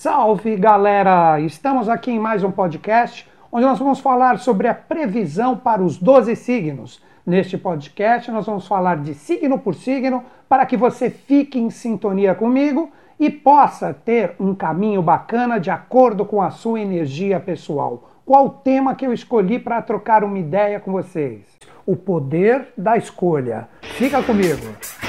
Salve 0.00 0.54
galera! 0.54 1.40
Estamos 1.40 1.88
aqui 1.88 2.12
em 2.12 2.20
mais 2.20 2.44
um 2.44 2.52
podcast 2.52 3.28
onde 3.50 3.66
nós 3.66 3.80
vamos 3.80 3.98
falar 3.98 4.38
sobre 4.38 4.68
a 4.68 4.72
previsão 4.72 5.56
para 5.56 5.82
os 5.82 5.98
12 5.98 6.36
signos. 6.36 7.02
Neste 7.26 7.58
podcast, 7.58 8.30
nós 8.30 8.46
vamos 8.46 8.68
falar 8.68 8.98
de 8.98 9.12
signo 9.12 9.58
por 9.58 9.74
signo 9.74 10.22
para 10.48 10.64
que 10.66 10.76
você 10.76 11.10
fique 11.10 11.58
em 11.58 11.68
sintonia 11.68 12.32
comigo 12.32 12.92
e 13.18 13.28
possa 13.28 13.92
ter 13.92 14.36
um 14.38 14.54
caminho 14.54 15.02
bacana 15.02 15.58
de 15.58 15.68
acordo 15.68 16.24
com 16.24 16.40
a 16.40 16.50
sua 16.50 16.78
energia 16.78 17.40
pessoal. 17.40 18.08
Qual 18.24 18.46
o 18.46 18.50
tema 18.50 18.94
que 18.94 19.04
eu 19.04 19.12
escolhi 19.12 19.58
para 19.58 19.82
trocar 19.82 20.22
uma 20.22 20.38
ideia 20.38 20.78
com 20.78 20.92
vocês? 20.92 21.40
O 21.84 21.96
poder 21.96 22.68
da 22.78 22.96
escolha. 22.96 23.68
Fica 23.82 24.22
comigo! 24.22 25.07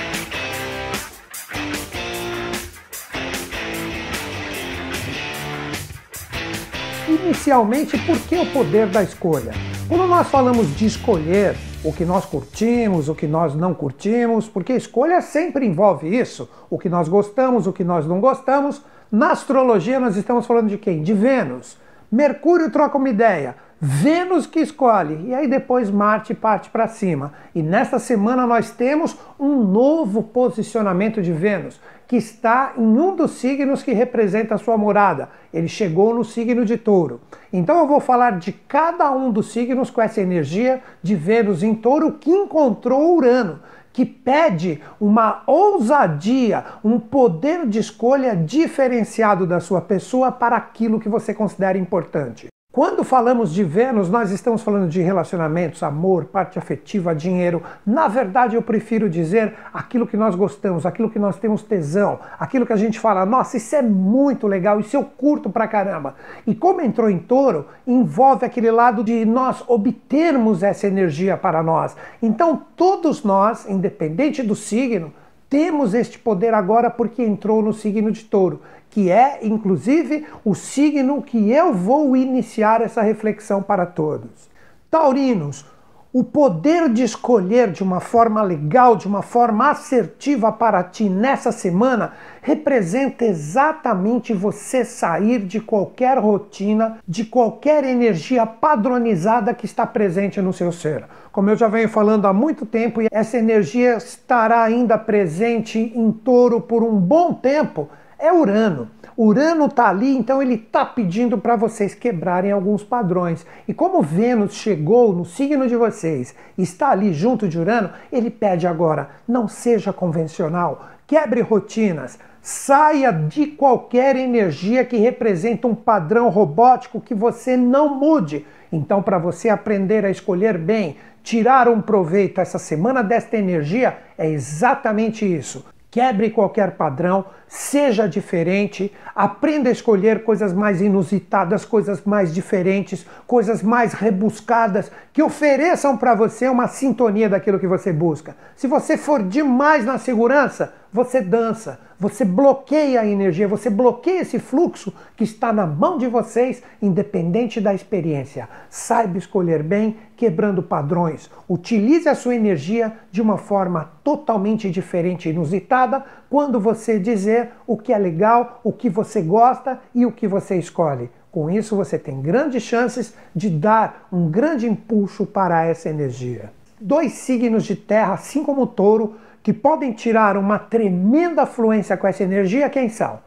Inicialmente, 7.39 7.97
por 7.99 8.19
que 8.19 8.37
o 8.37 8.51
poder 8.51 8.87
da 8.87 9.01
escolha? 9.01 9.53
Quando 9.87 10.05
nós 10.07 10.27
falamos 10.27 10.75
de 10.75 10.85
escolher 10.85 11.55
o 11.85 11.93
que 11.93 12.03
nós 12.03 12.25
curtimos, 12.25 13.07
o 13.07 13.15
que 13.15 13.27
nós 13.27 13.55
não 13.55 13.73
curtimos, 13.73 14.49
porque 14.49 14.73
escolha 14.73 15.21
sempre 15.21 15.65
envolve 15.65 16.13
isso, 16.13 16.49
o 16.69 16.77
que 16.77 16.89
nós 16.89 17.07
gostamos, 17.07 17.65
o 17.65 17.71
que 17.71 17.81
nós 17.81 18.05
não 18.05 18.19
gostamos. 18.19 18.81
Na 19.09 19.31
astrologia, 19.31 20.01
nós 20.01 20.17
estamos 20.17 20.45
falando 20.45 20.67
de 20.67 20.77
quem? 20.77 21.01
De 21.01 21.13
Vênus. 21.13 21.77
Mercúrio 22.11 22.69
troca 22.69 22.97
uma 22.97 23.07
ideia. 23.07 23.55
Vênus 23.81 24.45
que 24.45 24.59
escolhe, 24.59 25.29
e 25.29 25.33
aí 25.33 25.47
depois 25.47 25.89
Marte 25.89 26.33
parte 26.33 26.69
para 26.69 26.89
cima. 26.89 27.31
E 27.55 27.63
nesta 27.63 27.97
semana 27.97 28.45
nós 28.45 28.71
temos 28.71 29.17
um 29.39 29.63
novo 29.63 30.21
posicionamento 30.21 31.21
de 31.21 31.31
Vênus, 31.31 31.79
que 32.05 32.17
está 32.17 32.73
em 32.77 32.81
um 32.81 33.15
dos 33.15 33.31
signos 33.31 33.81
que 33.81 33.93
representa 33.93 34.55
a 34.55 34.57
sua 34.57 34.77
morada. 34.77 35.29
Ele 35.53 35.69
chegou 35.69 36.13
no 36.13 36.25
signo 36.25 36.65
de 36.65 36.75
Touro. 36.75 37.21
Então 37.53 37.79
eu 37.79 37.87
vou 37.87 38.01
falar 38.01 38.37
de 38.37 38.51
cada 38.51 39.11
um 39.11 39.31
dos 39.31 39.53
signos 39.53 39.89
com 39.89 40.01
essa 40.01 40.19
energia 40.19 40.81
de 41.01 41.15
Vênus 41.15 41.63
em 41.63 41.73
Touro 41.73 42.11
que 42.19 42.29
encontrou 42.29 43.15
Urano 43.15 43.61
que 43.93 44.05
pede 44.05 44.81
uma 44.99 45.41
ousadia, 45.47 46.63
um 46.83 46.99
poder 46.99 47.67
de 47.67 47.79
escolha 47.79 48.35
diferenciado 48.35 49.47
da 49.47 49.59
sua 49.59 49.81
pessoa 49.81 50.31
para 50.31 50.55
aquilo 50.55 50.99
que 50.99 51.09
você 51.09 51.33
considera 51.33 51.77
importante. 51.77 52.47
Quando 52.79 53.03
falamos 53.03 53.53
de 53.53 53.61
Vênus, 53.61 54.09
nós 54.09 54.31
estamos 54.31 54.61
falando 54.61 54.87
de 54.87 55.01
relacionamentos, 55.01 55.83
amor, 55.83 56.23
parte 56.23 56.57
afetiva, 56.57 57.13
dinheiro. 57.13 57.61
Na 57.85 58.07
verdade, 58.07 58.55
eu 58.55 58.61
prefiro 58.61 59.09
dizer 59.09 59.53
aquilo 59.73 60.07
que 60.07 60.15
nós 60.15 60.33
gostamos, 60.33 60.85
aquilo 60.85 61.09
que 61.09 61.19
nós 61.19 61.37
temos 61.37 61.61
tesão, 61.61 62.21
aquilo 62.39 62.65
que 62.65 62.71
a 62.71 62.77
gente 62.77 62.97
fala, 62.97 63.25
nossa, 63.25 63.57
isso 63.57 63.75
é 63.75 63.81
muito 63.81 64.47
legal, 64.47 64.79
isso 64.79 64.95
eu 64.95 65.03
curto 65.03 65.49
pra 65.49 65.67
caramba. 65.67 66.15
E 66.47 66.55
como 66.55 66.79
entrou 66.79 67.09
em 67.09 67.19
touro, 67.19 67.65
envolve 67.85 68.45
aquele 68.45 68.71
lado 68.71 69.03
de 69.03 69.25
nós 69.25 69.61
obtermos 69.67 70.63
essa 70.63 70.87
energia 70.87 71.35
para 71.35 71.61
nós. 71.61 71.97
Então, 72.21 72.61
todos 72.77 73.25
nós, 73.25 73.69
independente 73.69 74.41
do 74.41 74.55
signo, 74.55 75.11
temos 75.49 75.93
este 75.93 76.19
poder 76.19 76.53
agora 76.53 76.89
porque 76.89 77.23
entrou 77.23 77.61
no 77.61 77.73
signo 77.73 78.11
de 78.11 78.23
touro 78.23 78.61
que 78.89 79.11
é 79.11 79.39
inclusive 79.43 80.25
o 80.43 80.55
signo 80.55 81.21
que 81.21 81.51
eu 81.51 81.73
vou 81.73 82.15
iniciar 82.15 82.81
essa 82.81 83.01
reflexão 83.01 83.61
para 83.61 83.85
todos. 83.85 84.49
Taurinos, 84.89 85.65
o 86.11 86.23
poder 86.23 86.89
de 86.89 87.03
escolher 87.03 87.71
de 87.71 87.83
uma 87.83 87.99
forma 87.99 88.41
legal, 88.41 88.95
de 88.95 89.07
uma 89.07 89.21
forma 89.21 89.69
assertiva 89.69 90.51
para 90.51 90.83
ti 90.83 91.07
nessa 91.07 91.51
semana, 91.51 92.13
representa 92.41 93.25
exatamente 93.25 94.33
você 94.33 94.83
sair 94.83 95.45
de 95.45 95.59
qualquer 95.59 96.17
rotina, 96.17 96.97
de 97.07 97.25
qualquer 97.25 97.83
energia 97.83 98.43
padronizada 98.45 99.53
que 99.53 99.65
está 99.65 99.85
presente 99.85 100.41
no 100.41 100.51
seu 100.51 100.71
ser. 100.71 101.05
Como 101.31 101.51
eu 101.51 101.55
já 101.55 101.67
venho 101.67 101.87
falando 101.87 102.25
há 102.25 102.33
muito 102.33 102.65
tempo, 102.65 103.01
essa 103.11 103.37
energia 103.37 103.97
estará 103.97 104.63
ainda 104.63 104.97
presente 104.97 105.77
em 105.95 106.11
touro 106.11 106.59
por 106.59 106.81
um 106.81 106.95
bom 106.95 107.35
tempo 107.35 107.87
é 108.19 108.33
Urano. 108.33 108.89
Urano 109.17 109.65
está 109.65 109.87
ali, 109.89 110.15
então 110.15 110.41
ele 110.41 110.55
está 110.55 110.85
pedindo 110.85 111.37
para 111.37 111.55
vocês 111.55 111.95
quebrarem 111.95 112.51
alguns 112.51 112.83
padrões. 112.83 113.45
E 113.67 113.73
como 113.73 114.01
Vênus 114.01 114.53
chegou 114.53 115.13
no 115.13 115.23
signo 115.23 115.67
de 115.67 115.75
vocês, 115.75 116.35
está 116.57 116.89
ali 116.89 117.13
junto 117.13 117.47
de 117.47 117.57
Urano, 117.57 117.91
ele 118.11 118.29
pede 118.29 118.67
agora: 118.67 119.09
não 119.27 119.47
seja 119.47 119.93
convencional, 119.93 120.87
quebre 121.07 121.41
rotinas, 121.41 122.19
saia 122.41 123.11
de 123.11 123.47
qualquer 123.47 124.15
energia 124.17 124.83
que 124.83 124.97
representa 124.97 125.67
um 125.67 125.75
padrão 125.75 126.29
robótico 126.29 127.01
que 127.01 127.15
você 127.15 127.55
não 127.55 127.97
mude. 127.97 128.45
Então, 128.71 129.01
para 129.01 129.17
você 129.17 129.49
aprender 129.49 130.05
a 130.05 130.11
escolher 130.11 130.57
bem, 130.57 130.97
tirar 131.23 131.67
um 131.67 131.81
proveito 131.81 132.39
essa 132.39 132.59
semana 132.59 133.01
desta 133.01 133.37
energia, 133.37 133.97
é 134.17 134.29
exatamente 134.29 135.25
isso. 135.25 135.65
Quebre 135.91 136.29
qualquer 136.29 136.77
padrão, 136.77 137.25
seja 137.47 138.07
diferente, 138.07 138.93
aprenda 139.15 139.69
a 139.69 139.71
escolher 139.71 140.23
coisas 140.23 140.53
mais 140.53 140.81
inusitadas, 140.81 141.65
coisas 141.65 142.03
mais 142.05 142.31
diferentes, 142.31 143.07
coisas 143.25 143.63
mais 143.63 143.93
rebuscadas, 143.93 144.91
que 145.11 145.23
ofereçam 145.23 145.97
para 145.97 146.13
você 146.13 146.47
uma 146.47 146.67
sintonia 146.67 147.27
daquilo 147.27 147.59
que 147.59 147.65
você 147.65 147.91
busca. 147.91 148.37
Se 148.55 148.67
você 148.67 148.97
for 148.97 149.23
demais 149.23 149.83
na 149.83 149.97
segurança, 149.97 150.75
você 150.91 151.21
dança, 151.21 151.79
você 151.99 152.25
bloqueia 152.25 153.01
a 153.01 153.05
energia, 153.05 153.47
você 153.47 153.69
bloqueia 153.69 154.21
esse 154.21 154.39
fluxo 154.39 154.93
que 155.15 155.23
está 155.23 155.53
na 155.53 155.67
mão 155.67 155.97
de 155.97 156.07
vocês, 156.07 156.63
independente 156.81 157.61
da 157.61 157.73
experiência. 157.73 158.49
Saiba 158.69 159.17
escolher 159.17 159.61
bem, 159.61 159.97
quebrando 160.15 160.63
padrões. 160.63 161.29
Utilize 161.47 162.07
a 162.07 162.15
sua 162.15 162.35
energia 162.35 162.93
de 163.11 163.21
uma 163.21 163.37
forma 163.37 163.91
totalmente 164.03 164.69
diferente 164.71 165.27
e 165.27 165.31
inusitada 165.31 166.03
quando 166.29 166.59
você 166.59 166.97
dizer 166.97 167.49
o 167.67 167.77
que 167.77 167.93
é 167.93 167.97
legal, 167.97 168.61
o 168.63 168.71
que 168.71 168.89
você 168.89 169.21
gosta 169.21 169.79
e 169.93 170.05
o 170.05 170.11
que 170.11 170.27
você 170.27 170.57
escolhe. 170.57 171.09
Com 171.31 171.49
isso, 171.49 171.75
você 171.75 171.99
tem 171.99 172.21
grandes 172.21 172.63
chances 172.63 173.13
de 173.35 173.49
dar 173.49 174.07
um 174.11 174.29
grande 174.29 174.67
impulso 174.67 175.25
para 175.25 175.63
essa 175.63 175.89
energia. 175.89 176.51
Dois 176.81 177.11
signos 177.13 177.65
de 177.65 177.75
terra, 177.75 178.13
assim 178.13 178.43
como 178.43 178.63
o 178.63 178.67
touro, 178.67 179.15
que 179.41 179.53
podem 179.53 179.91
tirar 179.91 180.37
uma 180.37 180.59
tremenda 180.59 181.45
fluência 181.45 181.97
com 181.97 182.07
essa 182.07 182.23
energia, 182.23 182.69
quem 182.69 182.89
são? 182.89 183.19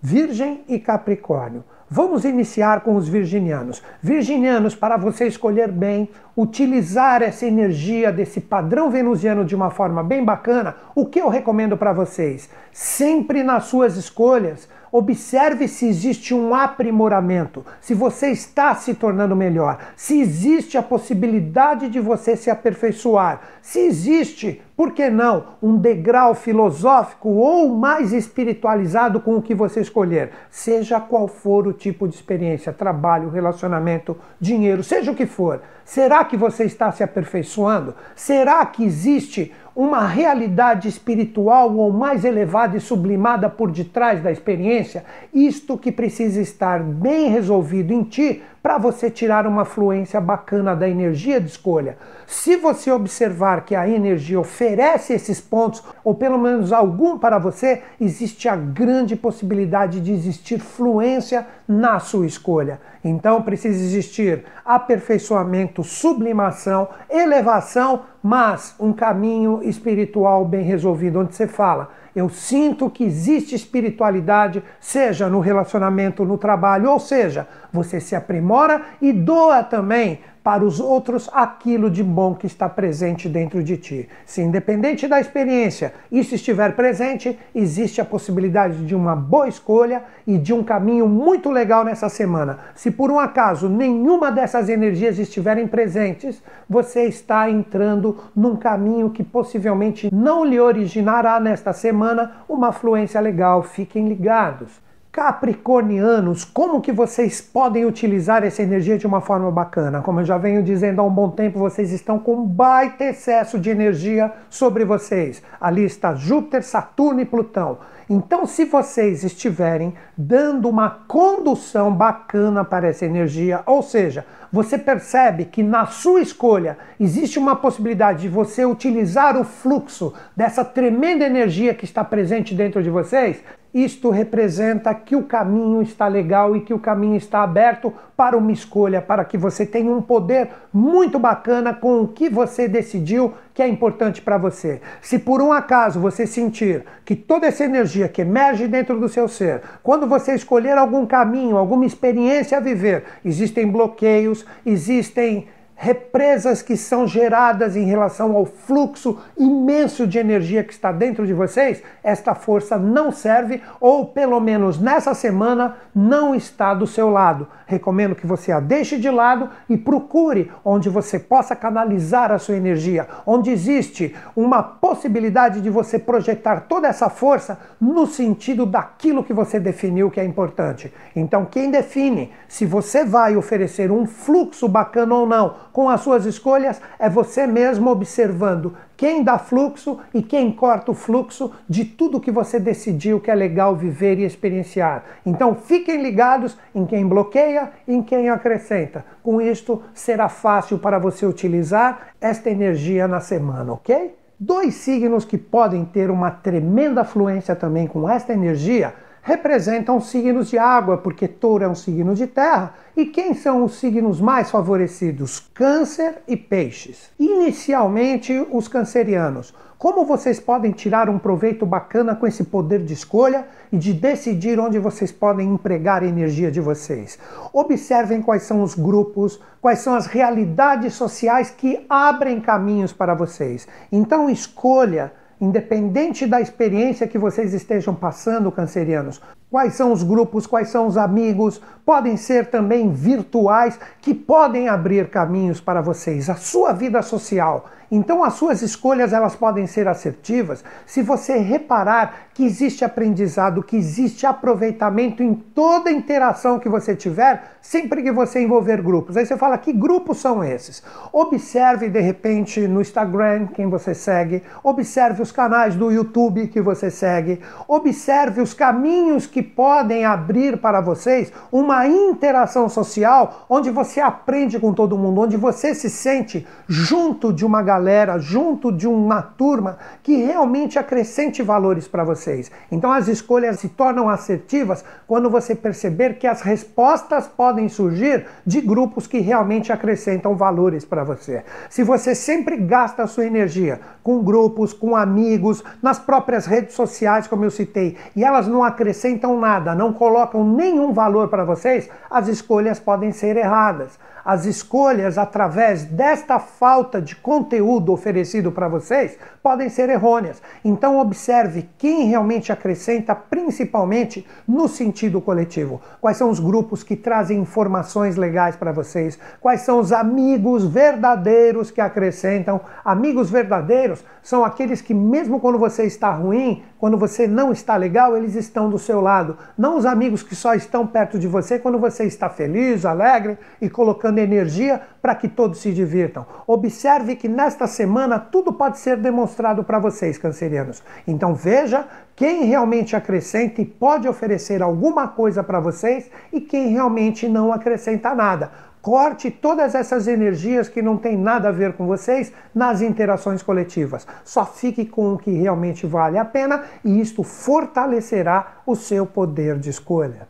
Virgem 0.00 0.64
e 0.68 0.78
Capricórnio. 0.78 1.64
Vamos 1.88 2.24
iniciar 2.24 2.80
com 2.80 2.96
os 2.96 3.08
virginianos. 3.08 3.82
Virginianos, 4.02 4.74
para 4.74 4.96
você 4.96 5.26
escolher 5.26 5.70
bem, 5.70 6.08
utilizar 6.36 7.22
essa 7.22 7.46
energia 7.46 8.12
desse 8.12 8.40
padrão 8.40 8.90
venusiano 8.90 9.44
de 9.44 9.54
uma 9.54 9.70
forma 9.70 10.02
bem 10.02 10.24
bacana, 10.24 10.74
o 10.94 11.06
que 11.06 11.20
eu 11.20 11.28
recomendo 11.28 11.76
para 11.76 11.92
vocês? 11.92 12.50
Sempre 12.72 13.44
nas 13.44 13.64
suas 13.64 13.96
escolhas, 13.96 14.68
Observe 14.96 15.68
se 15.68 15.86
existe 15.86 16.32
um 16.32 16.54
aprimoramento, 16.54 17.66
se 17.82 17.92
você 17.92 18.28
está 18.30 18.74
se 18.74 18.94
tornando 18.94 19.36
melhor, 19.36 19.78
se 19.94 20.18
existe 20.18 20.78
a 20.78 20.82
possibilidade 20.82 21.90
de 21.90 22.00
você 22.00 22.34
se 22.34 22.48
aperfeiçoar, 22.48 23.42
se 23.60 23.80
existe, 23.80 24.62
por 24.76 24.92
que 24.92 25.08
não, 25.08 25.44
um 25.62 25.78
degrau 25.78 26.34
filosófico 26.34 27.30
ou 27.30 27.74
mais 27.74 28.12
espiritualizado 28.12 29.20
com 29.20 29.36
o 29.36 29.42
que 29.42 29.54
você 29.54 29.80
escolher, 29.80 30.32
seja 30.50 31.00
qual 31.00 31.26
for 31.26 31.66
o 31.66 31.72
tipo 31.72 32.06
de 32.06 32.14
experiência, 32.14 32.72
trabalho, 32.72 33.30
relacionamento, 33.30 34.16
dinheiro, 34.38 34.84
seja 34.84 35.10
o 35.10 35.14
que 35.14 35.24
for. 35.24 35.62
Será 35.82 36.24
que 36.24 36.36
você 36.36 36.64
está 36.64 36.92
se 36.92 37.02
aperfeiçoando? 37.02 37.94
Será 38.14 38.66
que 38.66 38.84
existe 38.84 39.52
uma 39.76 40.06
realidade 40.06 40.88
espiritual 40.88 41.76
ou 41.76 41.92
mais 41.92 42.24
elevada 42.24 42.78
e 42.78 42.80
sublimada 42.80 43.50
por 43.50 43.70
detrás 43.70 44.22
da 44.22 44.32
experiência, 44.32 45.04
isto 45.34 45.76
que 45.76 45.92
precisa 45.92 46.40
estar 46.40 46.82
bem 46.82 47.28
resolvido 47.28 47.92
em 47.92 48.02
ti 48.02 48.42
para 48.66 48.78
você 48.78 49.08
tirar 49.08 49.46
uma 49.46 49.64
fluência 49.64 50.20
bacana 50.20 50.74
da 50.74 50.88
energia 50.88 51.40
de 51.40 51.46
escolha. 51.46 51.96
Se 52.26 52.56
você 52.56 52.90
observar 52.90 53.64
que 53.64 53.76
a 53.76 53.88
energia 53.88 54.40
oferece 54.40 55.12
esses 55.12 55.40
pontos, 55.40 55.84
ou 56.02 56.16
pelo 56.16 56.36
menos 56.36 56.72
algum 56.72 57.16
para 57.16 57.38
você, 57.38 57.80
existe 58.00 58.48
a 58.48 58.56
grande 58.56 59.14
possibilidade 59.14 60.00
de 60.00 60.10
existir 60.10 60.58
fluência 60.58 61.46
na 61.68 62.00
sua 62.00 62.26
escolha. 62.26 62.80
Então 63.04 63.40
precisa 63.40 63.80
existir 63.80 64.44
aperfeiçoamento, 64.64 65.84
sublimação, 65.84 66.88
elevação, 67.08 68.02
mas 68.20 68.74
um 68.80 68.92
caminho 68.92 69.60
espiritual 69.62 70.44
bem 70.44 70.64
resolvido, 70.64 71.20
onde 71.20 71.36
você 71.36 71.46
fala 71.46 71.92
eu 72.16 72.30
sinto 72.30 72.88
que 72.88 73.04
existe 73.04 73.54
espiritualidade, 73.54 74.64
seja 74.80 75.28
no 75.28 75.38
relacionamento, 75.38 76.24
no 76.24 76.38
trabalho, 76.38 76.90
ou 76.90 76.98
seja, 76.98 77.46
você 77.70 78.00
se 78.00 78.16
aprimora 78.16 78.80
e 79.02 79.12
doa 79.12 79.62
também 79.62 80.20
para 80.46 80.64
os 80.64 80.78
outros 80.78 81.28
aquilo 81.32 81.90
de 81.90 82.04
bom 82.04 82.32
que 82.32 82.46
está 82.46 82.68
presente 82.68 83.28
dentro 83.28 83.64
de 83.64 83.76
ti. 83.76 84.08
Se 84.24 84.40
independente 84.40 85.08
da 85.08 85.18
experiência 85.18 85.92
isso 86.08 86.36
estiver 86.36 86.76
presente, 86.76 87.36
existe 87.52 88.00
a 88.00 88.04
possibilidade 88.04 88.86
de 88.86 88.94
uma 88.94 89.16
boa 89.16 89.48
escolha 89.48 90.04
e 90.24 90.38
de 90.38 90.54
um 90.54 90.62
caminho 90.62 91.08
muito 91.08 91.50
legal 91.50 91.84
nessa 91.84 92.08
semana. 92.08 92.60
Se 92.76 92.92
por 92.92 93.10
um 93.10 93.18
acaso 93.18 93.68
nenhuma 93.68 94.30
dessas 94.30 94.68
energias 94.68 95.18
estiverem 95.18 95.66
presentes, 95.66 96.40
você 96.70 97.06
está 97.06 97.50
entrando 97.50 98.16
num 98.36 98.54
caminho 98.54 99.10
que 99.10 99.24
possivelmente 99.24 100.14
não 100.14 100.44
lhe 100.44 100.60
originará 100.60 101.40
nesta 101.40 101.72
semana 101.72 102.44
uma 102.48 102.70
fluência 102.70 103.20
legal. 103.20 103.64
Fiquem 103.64 104.06
ligados. 104.06 104.86
Capricornianos, 105.16 106.44
como 106.44 106.82
que 106.82 106.92
vocês 106.92 107.40
podem 107.40 107.86
utilizar 107.86 108.44
essa 108.44 108.62
energia 108.62 108.98
de 108.98 109.06
uma 109.06 109.22
forma 109.22 109.50
bacana? 109.50 110.02
Como 110.02 110.20
eu 110.20 110.26
já 110.26 110.36
venho 110.36 110.62
dizendo 110.62 111.00
há 111.00 111.04
um 111.04 111.10
bom 111.10 111.30
tempo, 111.30 111.58
vocês 111.58 111.90
estão 111.90 112.18
com 112.18 112.34
um 112.34 112.46
baita 112.46 113.02
excesso 113.02 113.58
de 113.58 113.70
energia 113.70 114.30
sobre 114.50 114.84
vocês. 114.84 115.42
Ali 115.58 115.84
está 115.84 116.14
Júpiter, 116.14 116.62
Saturno 116.62 117.22
e 117.22 117.24
Plutão. 117.24 117.78
Então, 118.10 118.44
se 118.44 118.66
vocês 118.66 119.24
estiverem 119.24 119.94
dando 120.18 120.68
uma 120.68 120.90
condução 121.08 121.90
bacana 121.94 122.62
para 122.62 122.86
essa 122.86 123.06
energia, 123.06 123.62
ou 123.64 123.82
seja, 123.82 124.26
você 124.52 124.76
percebe 124.76 125.46
que 125.46 125.62
na 125.62 125.86
sua 125.86 126.20
escolha 126.20 126.76
existe 127.00 127.38
uma 127.38 127.56
possibilidade 127.56 128.20
de 128.20 128.28
você 128.28 128.66
utilizar 128.66 129.36
o 129.40 129.44
fluxo 129.44 130.12
dessa 130.36 130.62
tremenda 130.62 131.24
energia 131.24 131.74
que 131.74 131.86
está 131.86 132.04
presente 132.04 132.54
dentro 132.54 132.82
de 132.82 132.90
vocês, 132.90 133.42
isto 133.76 134.08
representa 134.08 134.94
que 134.94 135.14
o 135.14 135.24
caminho 135.24 135.82
está 135.82 136.08
legal 136.08 136.56
e 136.56 136.62
que 136.62 136.72
o 136.72 136.78
caminho 136.78 137.16
está 137.16 137.42
aberto 137.42 137.92
para 138.16 138.34
uma 138.34 138.50
escolha, 138.50 139.02
para 139.02 139.22
que 139.22 139.36
você 139.36 139.66
tenha 139.66 139.90
um 139.90 140.00
poder 140.00 140.48
muito 140.72 141.18
bacana 141.18 141.74
com 141.74 142.00
o 142.00 142.08
que 142.08 142.30
você 142.30 142.66
decidiu 142.66 143.34
que 143.52 143.62
é 143.62 143.68
importante 143.68 144.22
para 144.22 144.38
você. 144.38 144.80
Se 145.02 145.18
por 145.18 145.42
um 145.42 145.52
acaso 145.52 146.00
você 146.00 146.26
sentir 146.26 146.86
que 147.04 147.14
toda 147.14 147.46
essa 147.46 147.64
energia 147.64 148.08
que 148.08 148.22
emerge 148.22 148.66
dentro 148.66 148.98
do 148.98 149.10
seu 149.10 149.28
ser, 149.28 149.60
quando 149.82 150.06
você 150.06 150.34
escolher 150.34 150.78
algum 150.78 151.04
caminho, 151.04 151.58
alguma 151.58 151.84
experiência 151.84 152.56
a 152.56 152.60
viver, 152.62 153.04
existem 153.22 153.66
bloqueios, 153.70 154.46
existem 154.64 155.48
represas 155.78 156.62
que 156.62 156.74
são 156.74 157.06
geradas 157.06 157.76
em 157.76 157.84
relação 157.84 158.34
ao 158.34 158.46
fluxo 158.46 159.18
imenso 159.36 160.06
de 160.06 160.18
energia 160.18 160.64
que 160.64 160.72
está 160.72 160.90
dentro 160.90 161.26
de 161.26 161.34
vocês, 161.34 161.82
esta 162.02 162.34
força 162.34 162.78
não 162.78 163.12
serve 163.12 163.62
ou 163.78 164.06
pelo 164.06 164.40
menos 164.40 164.80
nessa 164.80 165.12
semana 165.12 165.76
não 165.94 166.34
está 166.34 166.72
do 166.72 166.86
seu 166.86 167.10
lado. 167.10 167.46
Recomendo 167.66 168.14
que 168.14 168.26
você 168.26 168.50
a 168.52 168.60
deixe 168.60 168.96
de 168.96 169.10
lado 169.10 169.50
e 169.68 169.76
procure 169.76 170.50
onde 170.64 170.88
você 170.88 171.18
possa 171.18 171.54
canalizar 171.54 172.32
a 172.32 172.38
sua 172.38 172.56
energia, 172.56 173.06
onde 173.26 173.50
existe 173.50 174.16
uma 174.34 174.62
possibilidade 174.62 175.60
de 175.60 175.68
você 175.68 175.98
projetar 175.98 176.60
toda 176.68 176.88
essa 176.88 177.10
força 177.10 177.58
no 177.78 178.06
sentido 178.06 178.64
daquilo 178.64 179.22
que 179.22 179.34
você 179.34 179.60
definiu 179.60 180.10
que 180.10 180.20
é 180.20 180.24
importante. 180.24 180.92
Então, 181.14 181.44
quem 181.44 181.70
define 181.70 182.32
se 182.48 182.64
você 182.64 183.04
vai 183.04 183.36
oferecer 183.36 183.90
um 183.90 184.06
fluxo 184.06 184.68
bacana 184.68 185.14
ou 185.14 185.26
não 185.26 185.65
com 185.76 185.90
as 185.90 186.00
suas 186.00 186.24
escolhas 186.24 186.80
é 186.98 187.06
você 187.10 187.46
mesmo 187.46 187.90
observando 187.90 188.74
quem 188.96 189.22
dá 189.22 189.36
fluxo 189.36 190.00
e 190.14 190.22
quem 190.22 190.50
corta 190.50 190.90
o 190.90 190.94
fluxo 190.94 191.52
de 191.68 191.84
tudo 191.84 192.18
que 192.18 192.30
você 192.30 192.58
decidiu 192.58 193.20
que 193.20 193.30
é 193.30 193.34
legal 193.34 193.76
viver 193.76 194.18
e 194.18 194.24
experienciar. 194.24 195.04
Então 195.26 195.54
fiquem 195.54 196.02
ligados 196.02 196.56
em 196.74 196.86
quem 196.86 197.06
bloqueia 197.06 197.72
e 197.86 197.92
em 197.92 198.02
quem 198.02 198.30
acrescenta. 198.30 199.04
Com 199.22 199.38
isto 199.38 199.82
será 199.92 200.30
fácil 200.30 200.78
para 200.78 200.98
você 200.98 201.26
utilizar 201.26 202.08
esta 202.18 202.48
energia 202.48 203.06
na 203.06 203.20
semana, 203.20 203.74
ok? 203.74 204.16
Dois 204.40 204.76
signos 204.76 205.26
que 205.26 205.36
podem 205.36 205.84
ter 205.84 206.10
uma 206.10 206.30
tremenda 206.30 207.04
fluência 207.04 207.54
também 207.54 207.86
com 207.86 208.08
esta 208.08 208.32
energia 208.32 208.94
representam 209.26 210.00
signos 210.00 210.48
de 210.48 210.56
água, 210.56 210.98
porque 210.98 211.26
touro 211.26 211.64
é 211.64 211.68
um 211.68 211.74
signo 211.74 212.14
de 212.14 212.28
terra. 212.28 212.74
E 212.96 213.06
quem 213.06 213.34
são 213.34 213.64
os 213.64 213.74
signos 213.74 214.20
mais 214.20 214.52
favorecidos? 214.52 215.40
Câncer 215.52 216.22
e 216.28 216.36
peixes. 216.36 217.10
Inicialmente, 217.18 218.32
os 218.52 218.68
cancerianos. 218.68 219.52
Como 219.76 220.06
vocês 220.06 220.38
podem 220.38 220.70
tirar 220.70 221.10
um 221.10 221.18
proveito 221.18 221.66
bacana 221.66 222.14
com 222.14 222.24
esse 222.24 222.44
poder 222.44 222.84
de 222.84 222.94
escolha 222.94 223.48
e 223.72 223.76
de 223.76 223.92
decidir 223.92 224.60
onde 224.60 224.78
vocês 224.78 225.10
podem 225.10 225.52
empregar 225.52 226.04
a 226.04 226.06
energia 226.06 226.48
de 226.48 226.60
vocês? 226.60 227.18
Observem 227.52 228.22
quais 228.22 228.44
são 228.44 228.62
os 228.62 228.76
grupos, 228.76 229.40
quais 229.60 229.80
são 229.80 229.96
as 229.96 230.06
realidades 230.06 230.94
sociais 230.94 231.50
que 231.50 231.84
abrem 231.88 232.40
caminhos 232.40 232.92
para 232.92 233.12
vocês. 233.12 233.66
Então, 233.90 234.30
escolha 234.30 235.12
Independente 235.40 236.26
da 236.26 236.40
experiência 236.40 237.06
que 237.06 237.18
vocês 237.18 237.52
estejam 237.52 237.94
passando, 237.94 238.50
cancerianos, 238.50 239.20
quais 239.56 239.72
são 239.72 239.90
os 239.90 240.02
grupos, 240.02 240.46
quais 240.46 240.68
são 240.68 240.86
os 240.86 240.98
amigos, 240.98 241.62
podem 241.82 242.14
ser 242.18 242.50
também 242.50 242.92
virtuais 242.92 243.80
que 244.02 244.12
podem 244.12 244.68
abrir 244.68 245.08
caminhos 245.08 245.62
para 245.62 245.80
vocês, 245.80 246.28
a 246.28 246.34
sua 246.34 246.74
vida 246.74 247.00
social. 247.00 247.64
Então 247.90 248.24
as 248.24 248.34
suas 248.34 248.62
escolhas 248.62 249.12
elas 249.12 249.36
podem 249.36 249.66
ser 249.66 249.86
assertivas 249.86 250.64
se 250.84 251.02
você 251.02 251.38
reparar 251.38 252.26
que 252.34 252.44
existe 252.44 252.84
aprendizado, 252.84 253.62
que 253.62 253.76
existe 253.76 254.26
aproveitamento 254.26 255.22
em 255.22 255.34
toda 255.34 255.90
interação 255.90 256.58
que 256.58 256.68
você 256.68 256.96
tiver, 256.96 257.56
sempre 257.62 258.02
que 258.02 258.10
você 258.10 258.42
envolver 258.42 258.82
grupos. 258.82 259.16
Aí 259.16 259.24
você 259.24 259.36
fala, 259.36 259.56
que 259.56 259.72
grupos 259.72 260.18
são 260.18 260.42
esses? 260.42 260.82
Observe 261.12 261.88
de 261.88 262.00
repente 262.00 262.66
no 262.66 262.80
Instagram 262.80 263.46
quem 263.46 263.68
você 263.68 263.94
segue, 263.94 264.42
observe 264.62 265.22
os 265.22 265.30
canais 265.30 265.76
do 265.76 265.90
YouTube 265.90 266.48
que 266.48 266.60
você 266.60 266.90
segue, 266.90 267.40
observe 267.68 268.40
os 268.40 268.52
caminhos 268.52 269.26
que 269.26 269.42
podem 269.46 270.04
abrir 270.04 270.58
para 270.58 270.80
vocês 270.80 271.32
uma 271.50 271.86
interação 271.86 272.68
social 272.68 273.46
onde 273.48 273.70
você 273.70 274.00
aprende 274.00 274.58
com 274.58 274.74
todo 274.74 274.98
mundo, 274.98 275.22
onde 275.22 275.36
você 275.36 275.74
se 275.74 275.88
sente 275.88 276.46
junto 276.68 277.32
de 277.32 277.46
uma 277.46 277.62
galera, 277.62 278.18
junto 278.18 278.70
de 278.70 278.86
uma 278.86 279.22
turma 279.22 279.78
que 280.02 280.16
realmente 280.16 280.78
acrescente 280.78 281.42
valores 281.42 281.88
para 281.88 282.04
você 282.04 282.16
vocês. 282.16 282.50
Então 282.72 282.90
as 282.90 283.06
escolhas 283.06 283.60
se 283.60 283.68
tornam 283.68 284.08
assertivas 284.08 284.84
quando 285.06 285.30
você 285.30 285.54
perceber 285.54 286.14
que 286.14 286.26
as 286.26 286.40
respostas 286.40 287.28
podem 287.28 287.68
surgir 287.68 288.26
de 288.44 288.60
grupos 288.60 289.06
que 289.06 289.18
realmente 289.18 289.72
acrescentam 289.72 290.34
valores 290.34 290.84
para 290.84 291.04
você. 291.04 291.44
Se 291.70 291.84
você 291.84 292.14
sempre 292.14 292.56
gasta 292.56 293.02
a 293.04 293.06
sua 293.06 293.26
energia 293.26 293.80
com 294.02 294.22
grupos, 294.22 294.72
com 294.72 294.96
amigos, 294.96 295.62
nas 295.82 295.98
próprias 295.98 296.46
redes 296.46 296.74
sociais, 296.74 297.26
como 297.26 297.44
eu 297.44 297.50
citei, 297.50 297.96
e 298.14 298.24
elas 298.24 298.48
não 298.48 298.64
acrescentam 298.64 299.25
nada, 299.34 299.74
não 299.74 299.94
colocam 299.94 300.44
nenhum 300.44 300.92
valor 300.92 301.28
para 301.28 301.42
vocês, 301.42 301.88
as 302.10 302.28
escolhas 302.28 302.78
podem 302.78 303.12
ser 303.12 303.38
erradas. 303.38 303.98
As 304.22 304.44
escolhas 304.44 305.16
através 305.16 305.84
desta 305.84 306.38
falta 306.40 307.00
de 307.00 307.14
conteúdo 307.16 307.92
oferecido 307.92 308.52
para 308.52 308.68
vocês 308.68 309.16
podem 309.46 309.68
ser 309.68 309.88
errôneas. 309.88 310.42
Então 310.64 310.98
observe 310.98 311.68
quem 311.78 312.08
realmente 312.08 312.50
acrescenta, 312.50 313.14
principalmente 313.14 314.26
no 314.44 314.66
sentido 314.66 315.20
coletivo. 315.20 315.80
Quais 316.00 316.16
são 316.16 316.30
os 316.30 316.40
grupos 316.40 316.82
que 316.82 316.96
trazem 316.96 317.38
informações 317.38 318.16
legais 318.16 318.56
para 318.56 318.72
vocês? 318.72 319.16
Quais 319.40 319.60
são 319.60 319.78
os 319.78 319.92
amigos 319.92 320.64
verdadeiros 320.64 321.70
que 321.70 321.80
acrescentam? 321.80 322.60
Amigos 322.84 323.30
verdadeiros 323.30 324.02
são 324.20 324.44
aqueles 324.44 324.80
que 324.80 324.92
mesmo 324.92 325.38
quando 325.38 325.60
você 325.60 325.84
está 325.84 326.10
ruim, 326.10 326.64
quando 326.76 326.98
você 326.98 327.28
não 327.28 327.52
está 327.52 327.76
legal, 327.76 328.16
eles 328.16 328.34
estão 328.34 328.68
do 328.68 328.80
seu 328.80 329.00
lado. 329.00 329.38
Não 329.56 329.78
os 329.78 329.86
amigos 329.86 330.24
que 330.24 330.34
só 330.34 330.54
estão 330.54 330.84
perto 330.84 331.20
de 331.20 331.28
você 331.28 331.56
quando 331.56 331.78
você 331.78 332.02
está 332.02 332.28
feliz, 332.28 332.84
alegre 332.84 333.38
e 333.60 333.70
colocando 333.70 334.18
energia 334.18 334.82
para 335.06 335.14
que 335.14 335.28
todos 335.28 335.60
se 335.60 335.72
divirtam. 335.72 336.26
Observe 336.48 337.14
que 337.14 337.28
nesta 337.28 337.68
semana 337.68 338.18
tudo 338.18 338.52
pode 338.52 338.76
ser 338.80 338.96
demonstrado 338.96 339.62
para 339.62 339.78
vocês, 339.78 340.18
cancerianos. 340.18 340.82
Então 341.06 341.32
veja 341.32 341.86
quem 342.16 342.46
realmente 342.46 342.96
acrescenta 342.96 343.62
e 343.62 343.64
pode 343.64 344.08
oferecer 344.08 344.60
alguma 344.60 345.06
coisa 345.06 345.44
para 345.44 345.60
vocês 345.60 346.10
e 346.32 346.40
quem 346.40 346.72
realmente 346.72 347.28
não 347.28 347.52
acrescenta 347.52 348.16
nada. 348.16 348.50
Corte 348.82 349.30
todas 349.30 349.76
essas 349.76 350.08
energias 350.08 350.68
que 350.68 350.82
não 350.82 350.96
tem 350.96 351.16
nada 351.16 351.50
a 351.50 351.52
ver 351.52 351.74
com 351.74 351.86
vocês 351.86 352.32
nas 352.52 352.80
interações 352.80 353.44
coletivas. 353.44 354.04
Só 354.24 354.44
fique 354.44 354.84
com 354.84 355.12
o 355.12 355.18
que 355.18 355.30
realmente 355.30 355.86
vale 355.86 356.18
a 356.18 356.24
pena 356.24 356.64
e 356.84 357.00
isto 357.00 357.22
fortalecerá 357.22 358.56
o 358.66 358.74
seu 358.74 359.06
poder 359.06 359.56
de 359.60 359.70
escolha. 359.70 360.26